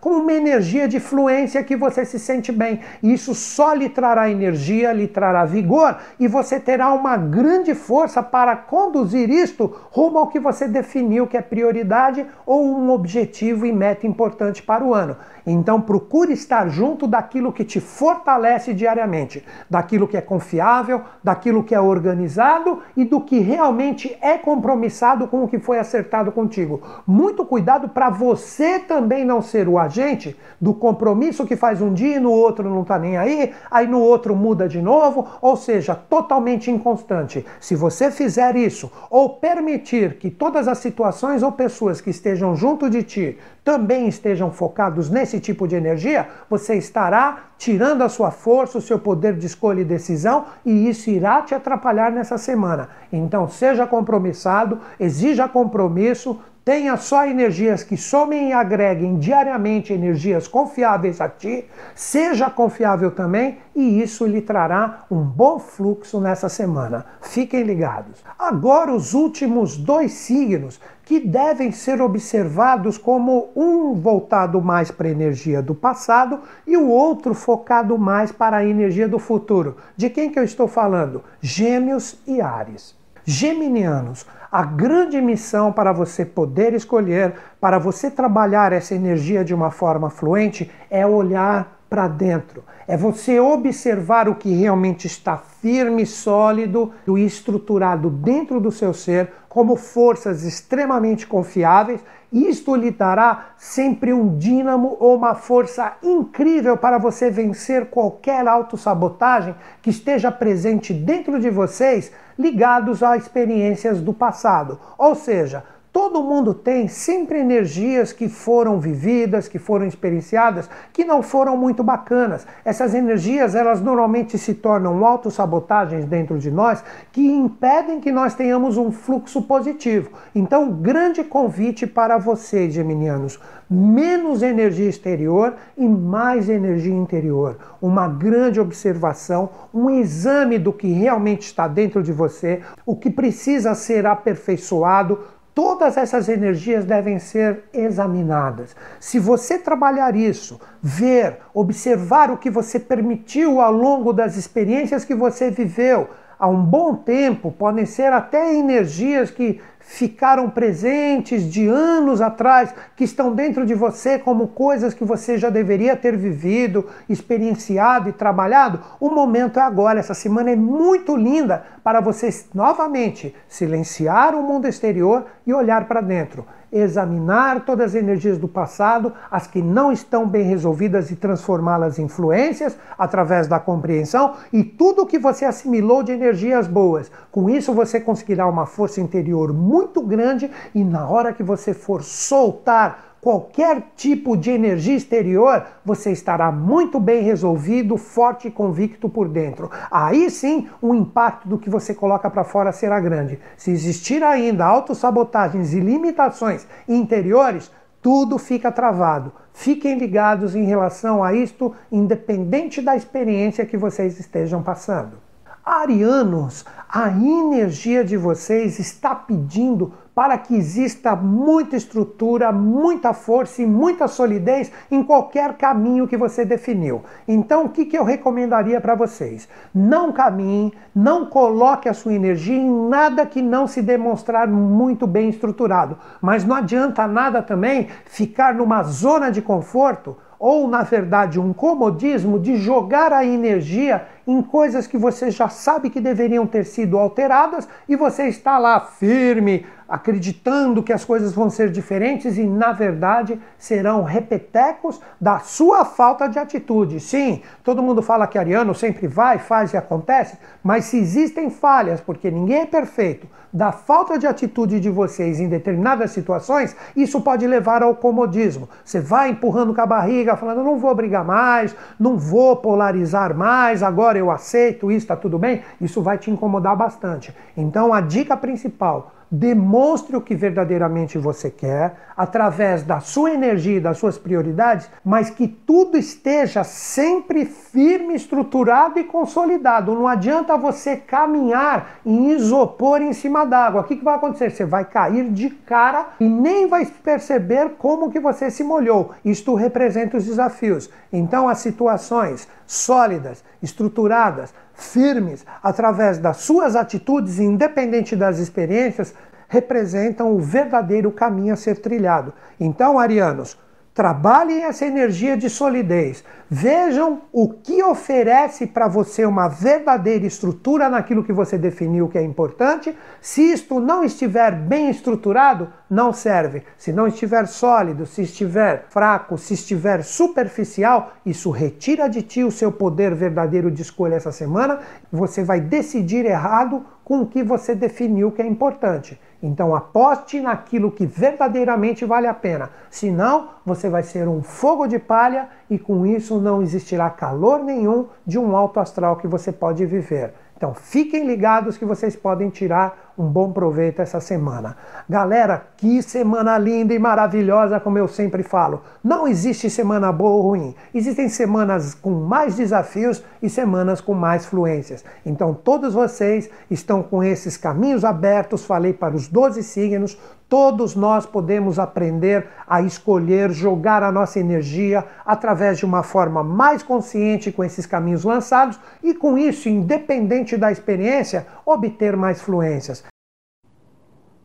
com 0.00 0.10
uma 0.10 0.32
energia 0.32 0.86
de 0.86 1.00
fluência 1.00 1.64
que 1.64 1.76
você 1.76 2.04
se 2.04 2.18
sente 2.18 2.52
bem. 2.52 2.80
E 3.02 3.12
isso 3.12 3.34
só 3.34 3.72
lhe 3.72 3.88
trará 3.88 4.30
energia, 4.30 4.92
lhe 4.92 5.08
trará 5.08 5.44
vigor 5.44 5.96
e 6.18 6.28
você 6.28 6.60
terá 6.60 6.92
uma 6.92 7.16
grande 7.16 7.74
força 7.74 8.22
para 8.22 8.56
conduzir 8.56 9.28
isto 9.30 9.74
rumo 9.90 10.18
ao 10.18 10.28
que 10.28 10.38
você 10.38 10.68
definiu 10.68 11.26
que 11.26 11.36
é 11.36 11.42
prioridade 11.42 12.26
ou 12.46 12.64
um 12.64 12.90
objetivo 12.90 13.66
e 13.66 13.72
meta 13.72 14.06
importante 14.06 14.62
para 14.62 14.84
o 14.84 14.94
ano. 14.94 15.16
Então 15.46 15.80
procure 15.80 16.32
estar 16.32 16.68
junto 16.68 17.06
daquilo 17.06 17.52
que 17.52 17.64
te 17.64 17.80
fortalece 17.80 18.72
diariamente, 18.74 19.44
daquilo 19.68 20.06
que 20.06 20.16
é 20.16 20.20
confiável, 20.20 21.02
daquilo 21.22 21.64
que 21.64 21.74
é 21.74 21.80
organizado 21.80 22.80
e 22.96 23.04
do 23.04 23.20
que 23.20 23.38
realmente 23.38 24.16
é 24.20 24.36
compromissado 24.38 25.26
com 25.26 25.44
o 25.44 25.48
que 25.48 25.58
foi 25.58 25.78
acertado 25.78 26.30
contigo. 26.30 26.82
Muito 27.06 27.44
cuidado 27.44 27.88
para 27.88 28.10
você 28.10 28.78
também 28.78 29.24
não 29.24 29.39
ser 29.42 29.68
o 29.68 29.78
agente 29.78 30.36
do 30.60 30.74
compromisso 30.74 31.46
que 31.46 31.56
faz 31.56 31.80
um 31.80 31.92
dia 31.92 32.16
e 32.16 32.20
no 32.20 32.30
outro 32.30 32.68
não 32.68 32.82
está 32.82 32.98
nem 32.98 33.16
aí, 33.16 33.52
aí 33.70 33.86
no 33.86 34.00
outro 34.00 34.34
muda 34.36 34.68
de 34.68 34.80
novo, 34.80 35.26
ou 35.40 35.56
seja, 35.56 35.94
totalmente 35.94 36.70
inconstante. 36.70 37.44
Se 37.58 37.74
você 37.74 38.10
fizer 38.10 38.56
isso 38.56 38.90
ou 39.10 39.30
permitir 39.30 40.18
que 40.18 40.30
todas 40.30 40.68
as 40.68 40.78
situações 40.78 41.42
ou 41.42 41.52
pessoas 41.52 42.00
que 42.00 42.10
estejam 42.10 42.54
junto 42.54 42.90
de 42.90 43.02
ti 43.02 43.38
também 43.64 44.08
estejam 44.08 44.50
focados 44.50 45.10
nesse 45.10 45.38
tipo 45.38 45.68
de 45.68 45.76
energia, 45.76 46.28
você 46.48 46.76
estará 46.76 47.50
tirando 47.58 48.02
a 48.02 48.08
sua 48.08 48.30
força, 48.30 48.78
o 48.78 48.80
seu 48.80 48.98
poder 48.98 49.36
de 49.36 49.46
escolha 49.46 49.82
e 49.82 49.84
decisão, 49.84 50.46
e 50.64 50.88
isso 50.88 51.10
irá 51.10 51.42
te 51.42 51.54
atrapalhar 51.54 52.10
nessa 52.10 52.38
semana. 52.38 52.88
Então, 53.12 53.46
seja 53.48 53.86
compromissado, 53.86 54.80
exija 54.98 55.46
compromisso, 55.46 56.40
tenha 56.70 56.96
só 56.96 57.26
energias 57.26 57.82
que 57.82 57.96
somem 57.96 58.50
e 58.50 58.52
agreguem 58.52 59.18
diariamente 59.18 59.92
energias 59.92 60.46
confiáveis 60.46 61.20
a 61.20 61.28
ti, 61.28 61.64
seja 61.96 62.48
confiável 62.48 63.10
também 63.10 63.58
e 63.74 64.00
isso 64.00 64.24
lhe 64.24 64.40
trará 64.40 65.04
um 65.10 65.20
bom 65.20 65.58
fluxo 65.58 66.20
nessa 66.20 66.48
semana. 66.48 67.06
Fiquem 67.22 67.64
ligados. 67.64 68.22
Agora, 68.38 68.94
os 68.94 69.14
últimos 69.14 69.76
dois 69.76 70.12
signos 70.12 70.80
que 71.04 71.18
devem 71.18 71.72
ser 71.72 72.00
observados 72.00 72.96
como 72.96 73.48
um 73.56 73.92
voltado 73.94 74.62
mais 74.62 74.92
para 74.92 75.08
a 75.08 75.10
energia 75.10 75.60
do 75.60 75.74
passado 75.74 76.38
e 76.64 76.76
o 76.76 76.88
outro 76.88 77.34
focado 77.34 77.98
mais 77.98 78.30
para 78.30 78.58
a 78.58 78.64
energia 78.64 79.08
do 79.08 79.18
futuro. 79.18 79.76
De 79.96 80.08
quem 80.08 80.30
que 80.30 80.38
eu 80.38 80.44
estou 80.44 80.68
falando? 80.68 81.24
Gêmeos 81.42 82.16
e 82.28 82.40
Ares. 82.40 82.99
Geminianos, 83.24 84.26
a 84.50 84.62
grande 84.64 85.20
missão 85.20 85.72
para 85.72 85.92
você 85.92 86.24
poder 86.24 86.74
escolher, 86.74 87.34
para 87.60 87.78
você 87.78 88.10
trabalhar 88.10 88.72
essa 88.72 88.94
energia 88.94 89.44
de 89.44 89.54
uma 89.54 89.70
forma 89.70 90.10
fluente, 90.10 90.70
é 90.90 91.06
olhar 91.06 91.80
para 91.90 92.06
dentro. 92.06 92.62
É 92.86 92.96
você 92.96 93.40
observar 93.40 94.28
o 94.28 94.36
que 94.36 94.52
realmente 94.52 95.06
está 95.06 95.36
firme, 95.36 96.06
sólido 96.06 96.92
e 97.06 97.24
estruturado 97.24 98.08
dentro 98.08 98.60
do 98.60 98.70
seu 98.70 98.94
ser 98.94 99.32
como 99.48 99.74
forças 99.74 100.44
extremamente 100.44 101.26
confiáveis. 101.26 102.00
Isto 102.32 102.76
lhe 102.76 102.92
dará 102.92 103.46
sempre 103.56 104.12
um 104.12 104.38
dínamo 104.38 104.96
ou 105.00 105.16
uma 105.16 105.34
força 105.34 105.94
incrível 106.00 106.76
para 106.76 106.96
você 106.96 107.28
vencer 107.28 107.86
qualquer 107.86 108.46
autossabotagem 108.46 109.56
que 109.82 109.90
esteja 109.90 110.30
presente 110.30 110.94
dentro 110.94 111.40
de 111.40 111.50
vocês 111.50 112.12
ligados 112.40 113.02
a 113.02 113.16
experiências 113.16 114.00
do 114.00 114.12
passado. 114.12 114.80
Ou 114.96 115.14
seja, 115.14 115.62
Todo 115.92 116.22
mundo 116.22 116.54
tem 116.54 116.86
sempre 116.86 117.40
energias 117.40 118.12
que 118.12 118.28
foram 118.28 118.78
vividas, 118.78 119.48
que 119.48 119.58
foram 119.58 119.86
experienciadas, 119.86 120.70
que 120.92 121.04
não 121.04 121.20
foram 121.20 121.56
muito 121.56 121.82
bacanas. 121.82 122.46
Essas 122.64 122.94
energias, 122.94 123.56
elas 123.56 123.80
normalmente 123.80 124.38
se 124.38 124.54
tornam 124.54 125.04
autossabotagens 125.04 126.04
dentro 126.04 126.38
de 126.38 126.48
nós 126.48 126.84
que 127.10 127.26
impedem 127.26 128.00
que 128.00 128.12
nós 128.12 128.34
tenhamos 128.34 128.76
um 128.76 128.92
fluxo 128.92 129.42
positivo. 129.42 130.12
Então, 130.32 130.70
grande 130.70 131.24
convite 131.24 131.88
para 131.88 132.18
vocês, 132.18 132.72
geminianos, 132.72 133.40
menos 133.68 134.42
energia 134.42 134.88
exterior 134.88 135.54
e 135.76 135.88
mais 135.88 136.48
energia 136.48 136.94
interior. 136.94 137.58
Uma 137.82 138.06
grande 138.06 138.60
observação, 138.60 139.50
um 139.74 139.90
exame 139.90 140.56
do 140.56 140.72
que 140.72 140.86
realmente 140.86 141.42
está 141.42 141.66
dentro 141.66 142.00
de 142.00 142.12
você, 142.12 142.60
o 142.86 142.94
que 142.94 143.10
precisa 143.10 143.74
ser 143.74 144.06
aperfeiçoado 144.06 145.18
Todas 145.54 145.96
essas 145.96 146.28
energias 146.28 146.84
devem 146.84 147.18
ser 147.18 147.64
examinadas. 147.72 148.74
Se 149.00 149.18
você 149.18 149.58
trabalhar 149.58 150.14
isso, 150.14 150.60
ver, 150.80 151.38
observar 151.52 152.30
o 152.30 152.38
que 152.38 152.48
você 152.48 152.78
permitiu 152.78 153.60
ao 153.60 153.72
longo 153.72 154.12
das 154.12 154.36
experiências 154.36 155.04
que 155.04 155.14
você 155.14 155.50
viveu, 155.50 156.08
há 156.40 156.48
um 156.48 156.64
bom 156.64 156.94
tempo, 156.94 157.52
podem 157.52 157.84
ser 157.84 158.10
até 158.14 158.54
energias 158.54 159.30
que 159.30 159.60
ficaram 159.78 160.48
presentes 160.48 161.44
de 161.52 161.66
anos 161.66 162.22
atrás, 162.22 162.72
que 162.96 163.04
estão 163.04 163.34
dentro 163.34 163.66
de 163.66 163.74
você 163.74 164.18
como 164.18 164.48
coisas 164.48 164.94
que 164.94 165.04
você 165.04 165.36
já 165.36 165.50
deveria 165.50 165.94
ter 165.96 166.16
vivido, 166.16 166.86
experienciado 167.08 168.08
e 168.08 168.12
trabalhado, 168.12 168.80
o 168.98 169.10
momento 169.10 169.58
é 169.58 169.62
agora. 169.62 169.98
Essa 169.98 170.14
semana 170.14 170.50
é 170.50 170.56
muito 170.56 171.14
linda 171.14 171.64
para 171.84 172.00
você 172.00 172.30
novamente 172.54 173.34
silenciar 173.46 174.34
o 174.34 174.42
mundo 174.42 174.66
exterior 174.66 175.26
e 175.46 175.52
olhar 175.52 175.86
para 175.86 176.00
dentro 176.00 176.46
examinar 176.70 177.64
todas 177.64 177.86
as 177.86 177.94
energias 177.94 178.36
do 178.36 178.46
passado, 178.46 179.12
as 179.30 179.46
que 179.46 179.62
não 179.62 179.90
estão 179.90 180.28
bem 180.28 180.44
resolvidas 180.44 181.10
e 181.10 181.16
transformá-las 181.16 181.98
em 181.98 182.10
influências 182.10 182.76
através 182.98 183.46
da 183.46 183.60
compreensão 183.60 184.34
e 184.52 184.64
tudo 184.64 185.02
o 185.02 185.06
que 185.06 185.18
você 185.18 185.44
assimilou 185.44 186.02
de 186.02 186.10
energias 186.10 186.66
boas. 186.66 187.10
Com 187.30 187.48
isso 187.48 187.72
você 187.72 188.00
conseguirá 188.00 188.46
uma 188.48 188.66
força 188.66 189.00
interior 189.00 189.52
muito 189.54 190.02
grande 190.02 190.50
e 190.74 190.82
na 190.82 191.08
hora 191.08 191.32
que 191.32 191.42
você 191.42 191.72
for 191.72 192.02
soltar 192.02 193.09
qualquer 193.20 193.92
tipo 193.96 194.36
de 194.36 194.50
energia 194.50 194.96
exterior, 194.96 195.64
você 195.84 196.10
estará 196.10 196.50
muito 196.50 196.98
bem 196.98 197.22
resolvido, 197.22 197.96
forte 197.96 198.48
e 198.48 198.50
convicto 198.50 199.08
por 199.08 199.28
dentro. 199.28 199.70
Aí 199.90 200.30
sim, 200.30 200.68
o 200.80 200.94
impacto 200.94 201.46
do 201.48 201.58
que 201.58 201.68
você 201.68 201.94
coloca 201.94 202.30
para 202.30 202.44
fora 202.44 202.72
será 202.72 202.98
grande. 202.98 203.38
Se 203.56 203.70
existir 203.70 204.22
ainda 204.22 204.64
autossabotagens 204.64 205.72
e 205.74 205.80
limitações 205.80 206.66
interiores, 206.88 207.70
tudo 208.02 208.38
fica 208.38 208.72
travado. 208.72 209.32
Fiquem 209.52 209.98
ligados 209.98 210.54
em 210.54 210.64
relação 210.64 211.22
a 211.22 211.34
isto, 211.34 211.74
independente 211.92 212.80
da 212.80 212.96
experiência 212.96 213.66
que 213.66 213.76
vocês 213.76 214.18
estejam 214.18 214.62
passando. 214.62 215.18
Arianos, 215.62 216.64
a 216.88 217.08
energia 217.10 218.02
de 218.02 218.16
vocês 218.16 218.78
está 218.78 219.14
pedindo 219.14 219.92
para 220.14 220.36
que 220.36 220.54
exista 220.54 221.14
muita 221.14 221.76
estrutura, 221.76 222.52
muita 222.52 223.12
força 223.12 223.62
e 223.62 223.66
muita 223.66 224.08
solidez 224.08 224.70
em 224.90 225.02
qualquer 225.02 225.54
caminho 225.54 226.08
que 226.08 226.16
você 226.16 226.44
definiu. 226.44 227.02
Então, 227.26 227.64
o 227.64 227.68
que, 227.68 227.84
que 227.84 227.96
eu 227.96 228.04
recomendaria 228.04 228.80
para 228.80 228.94
vocês? 228.94 229.48
Não 229.74 230.12
caminhe, 230.12 230.72
não 230.94 231.26
coloque 231.26 231.88
a 231.88 231.94
sua 231.94 232.12
energia 232.12 232.56
em 232.56 232.88
nada 232.88 233.24
que 233.24 233.40
não 233.40 233.66
se 233.66 233.80
demonstrar 233.80 234.48
muito 234.48 235.06
bem 235.06 235.28
estruturado. 235.28 235.96
Mas 236.20 236.44
não 236.44 236.56
adianta 236.56 237.06
nada 237.06 237.42
também 237.42 237.88
ficar 238.04 238.54
numa 238.54 238.82
zona 238.82 239.30
de 239.30 239.40
conforto 239.40 240.16
ou, 240.40 240.66
na 240.66 240.82
verdade, 240.82 241.38
um 241.38 241.52
comodismo 241.52 242.38
de 242.38 242.56
jogar 242.56 243.12
a 243.12 243.22
energia 243.22 244.06
em 244.26 244.42
coisas 244.42 244.86
que 244.86 244.98
você 244.98 245.30
já 245.30 245.48
sabe 245.48 245.90
que 245.90 246.00
deveriam 246.00 246.46
ter 246.46 246.64
sido 246.64 246.98
alteradas 246.98 247.68
e 247.88 247.96
você 247.96 248.28
está 248.28 248.58
lá 248.58 248.80
firme, 248.80 249.66
acreditando 249.88 250.84
que 250.84 250.92
as 250.92 251.04
coisas 251.04 251.32
vão 251.32 251.50
ser 251.50 251.70
diferentes 251.70 252.38
e, 252.38 252.44
na 252.44 252.70
verdade, 252.70 253.40
serão 253.58 254.04
repetecos 254.04 255.00
da 255.20 255.40
sua 255.40 255.84
falta 255.84 256.28
de 256.28 256.38
atitude. 256.38 257.00
Sim, 257.00 257.42
todo 257.64 257.82
mundo 257.82 258.00
fala 258.00 258.28
que 258.28 258.38
Ariano 258.38 258.74
sempre 258.74 259.08
vai, 259.08 259.38
faz 259.38 259.72
e 259.72 259.76
acontece, 259.76 260.38
mas 260.62 260.84
se 260.84 260.98
existem 260.98 261.50
falhas, 261.50 262.00
porque 262.00 262.30
ninguém 262.30 262.60
é 262.60 262.66
perfeito, 262.66 263.26
da 263.52 263.72
falta 263.72 264.18
de 264.18 264.26
atitude 264.26 264.78
de 264.78 264.88
vocês 264.88 265.40
em 265.40 265.48
determinadas 265.48 266.12
situações, 266.12 266.76
isso 266.94 267.20
pode 267.20 267.46
levar 267.46 267.82
ao 267.82 267.96
comodismo. 267.96 268.68
Você 268.84 269.00
vai 269.00 269.30
empurrando 269.30 269.74
com 269.74 269.80
a 269.80 269.86
barriga, 269.86 270.36
falando, 270.36 270.62
não 270.62 270.78
vou 270.78 270.94
brigar 270.94 271.24
mais, 271.24 271.74
não 271.98 272.16
vou 272.16 272.56
polarizar 272.56 273.36
mais, 273.36 273.82
agora 273.82 274.09
eu 274.18 274.30
aceito 274.30 274.90
isso, 274.90 275.04
está 275.04 275.16
tudo 275.16 275.38
bem. 275.38 275.62
Isso 275.80 276.02
vai 276.02 276.18
te 276.18 276.30
incomodar 276.30 276.76
bastante. 276.76 277.34
Então, 277.56 277.92
a 277.92 278.00
dica 278.00 278.36
principal 278.36 279.12
Demonstre 279.30 280.16
o 280.16 280.20
que 280.20 280.34
verdadeiramente 280.34 281.16
você 281.16 281.50
quer 281.50 281.94
através 282.16 282.82
da 282.82 282.98
sua 282.98 283.30
energia 283.30 283.76
e 283.76 283.80
das 283.80 283.96
suas 283.96 284.18
prioridades, 284.18 284.90
mas 285.04 285.30
que 285.30 285.46
tudo 285.46 285.96
esteja 285.96 286.64
sempre 286.64 287.44
firme, 287.44 288.14
estruturado 288.14 288.98
e 288.98 289.04
consolidado. 289.04 289.94
Não 289.94 290.08
adianta 290.08 290.56
você 290.56 290.96
caminhar 290.96 292.00
em 292.04 292.32
isopor 292.32 293.00
em 293.00 293.12
cima 293.12 293.44
d'água. 293.46 293.82
O 293.82 293.84
que, 293.84 293.96
que 293.96 294.04
vai 294.04 294.16
acontecer? 294.16 294.50
Você 294.50 294.64
vai 294.64 294.84
cair 294.84 295.30
de 295.30 295.48
cara 295.50 296.08
e 296.18 296.28
nem 296.28 296.66
vai 296.66 296.84
perceber 296.84 297.76
como 297.78 298.10
que 298.10 298.18
você 298.18 298.50
se 298.50 298.64
molhou. 298.64 299.12
Isto 299.24 299.54
representa 299.54 300.16
os 300.16 300.24
desafios. 300.24 300.90
Então, 301.12 301.48
as 301.48 301.58
situações 301.58 302.48
sólidas, 302.66 303.44
estruturadas, 303.62 304.52
firmes, 304.82 305.44
através 305.62 306.18
das 306.18 306.38
suas 306.38 306.74
atitudes, 306.74 307.38
independente 307.38 308.16
das 308.16 308.38
experiências, 308.38 309.14
representam 309.48 310.32
o 310.32 310.38
verdadeiro 310.38 311.10
caminho 311.10 311.54
a 311.54 311.56
ser 311.56 311.78
trilhado. 311.80 312.32
Então, 312.58 312.98
arianos, 312.98 313.58
Trabalhem 313.92 314.62
essa 314.62 314.86
energia 314.86 315.36
de 315.36 315.50
solidez. 315.50 316.22
Vejam 316.48 317.22
o 317.32 317.48
que 317.48 317.82
oferece 317.82 318.66
para 318.66 318.86
você 318.86 319.24
uma 319.24 319.48
verdadeira 319.48 320.24
estrutura 320.24 320.88
naquilo 320.88 321.24
que 321.24 321.32
você 321.32 321.58
definiu 321.58 322.08
que 322.08 322.16
é 322.16 322.22
importante. 322.22 322.96
Se 323.20 323.42
isto 323.52 323.80
não 323.80 324.04
estiver 324.04 324.52
bem 324.52 324.90
estruturado, 324.90 325.72
não 325.88 326.12
serve. 326.12 326.62
Se 326.78 326.92
não 326.92 327.08
estiver 327.08 327.46
sólido, 327.46 328.06
se 328.06 328.22
estiver 328.22 328.86
fraco, 328.90 329.36
se 329.36 329.54
estiver 329.54 330.04
superficial, 330.04 331.12
isso 331.26 331.50
retira 331.50 332.08
de 332.08 332.22
ti 332.22 332.44
o 332.44 332.50
seu 332.50 332.70
poder 332.70 333.12
verdadeiro 333.14 333.70
de 333.70 333.82
escolha 333.82 334.14
essa 334.14 334.30
semana. 334.30 334.78
Você 335.12 335.42
vai 335.42 335.60
decidir 335.60 336.24
errado 336.24 336.86
com 337.04 337.22
o 337.22 337.26
que 337.26 337.42
você 337.42 337.74
definiu 337.74 338.30
que 338.30 338.40
é 338.40 338.46
importante. 338.46 339.20
Então 339.42 339.74
aposte 339.74 340.40
naquilo 340.40 340.90
que 340.90 341.06
verdadeiramente 341.06 342.04
vale 342.04 342.26
a 342.26 342.34
pena. 342.34 342.70
Senão, 342.90 343.48
você 343.64 343.88
vai 343.88 344.02
ser 344.02 344.28
um 344.28 344.42
fogo 344.42 344.86
de 344.86 344.98
palha 344.98 345.48
e 345.68 345.78
com 345.78 346.04
isso 346.04 346.38
não 346.38 346.62
existirá 346.62 347.08
calor 347.08 347.64
nenhum 347.64 348.06
de 348.26 348.38
um 348.38 348.54
alto 348.54 348.80
astral 348.80 349.16
que 349.16 349.26
você 349.26 349.50
pode 349.50 349.84
viver. 349.86 350.34
Então 350.56 350.74
fiquem 350.74 351.26
ligados 351.26 351.78
que 351.78 351.86
vocês 351.86 352.14
podem 352.14 352.50
tirar 352.50 353.09
um 353.20 353.28
bom 353.28 353.52
proveito 353.52 354.00
essa 354.00 354.18
semana. 354.18 354.76
Galera, 355.08 355.66
que 355.76 356.02
semana 356.02 356.56
linda 356.56 356.94
e 356.94 356.98
maravilhosa, 356.98 357.78
como 357.78 357.98
eu 357.98 358.08
sempre 358.08 358.42
falo. 358.42 358.80
Não 359.04 359.28
existe 359.28 359.68
semana 359.68 360.10
boa 360.10 360.30
ou 360.30 360.42
ruim. 360.42 360.74
Existem 360.94 361.28
semanas 361.28 361.94
com 361.94 362.10
mais 362.10 362.56
desafios 362.56 363.22
e 363.42 363.50
semanas 363.50 364.00
com 364.00 364.14
mais 364.14 364.46
fluências. 364.46 365.04
Então 365.24 365.52
todos 365.52 365.92
vocês 365.92 366.48
estão 366.70 367.02
com 367.02 367.22
esses 367.22 367.58
caminhos 367.58 368.06
abertos, 368.06 368.64
falei 368.64 368.94
para 368.94 369.14
os 369.14 369.28
12 369.28 369.62
signos, 369.62 370.16
Todos 370.50 370.96
nós 370.96 371.24
podemos 371.26 371.78
aprender 371.78 372.48
a 372.66 372.82
escolher 372.82 373.52
jogar 373.52 374.02
a 374.02 374.10
nossa 374.10 374.40
energia 374.40 375.04
através 375.24 375.78
de 375.78 375.86
uma 375.86 376.02
forma 376.02 376.42
mais 376.42 376.82
consciente 376.82 377.52
com 377.52 377.62
esses 377.62 377.86
caminhos 377.86 378.24
lançados 378.24 378.76
e, 379.00 379.14
com 379.14 379.38
isso, 379.38 379.68
independente 379.68 380.56
da 380.56 380.72
experiência, 380.72 381.46
obter 381.64 382.16
mais 382.16 382.42
fluências. 382.42 383.04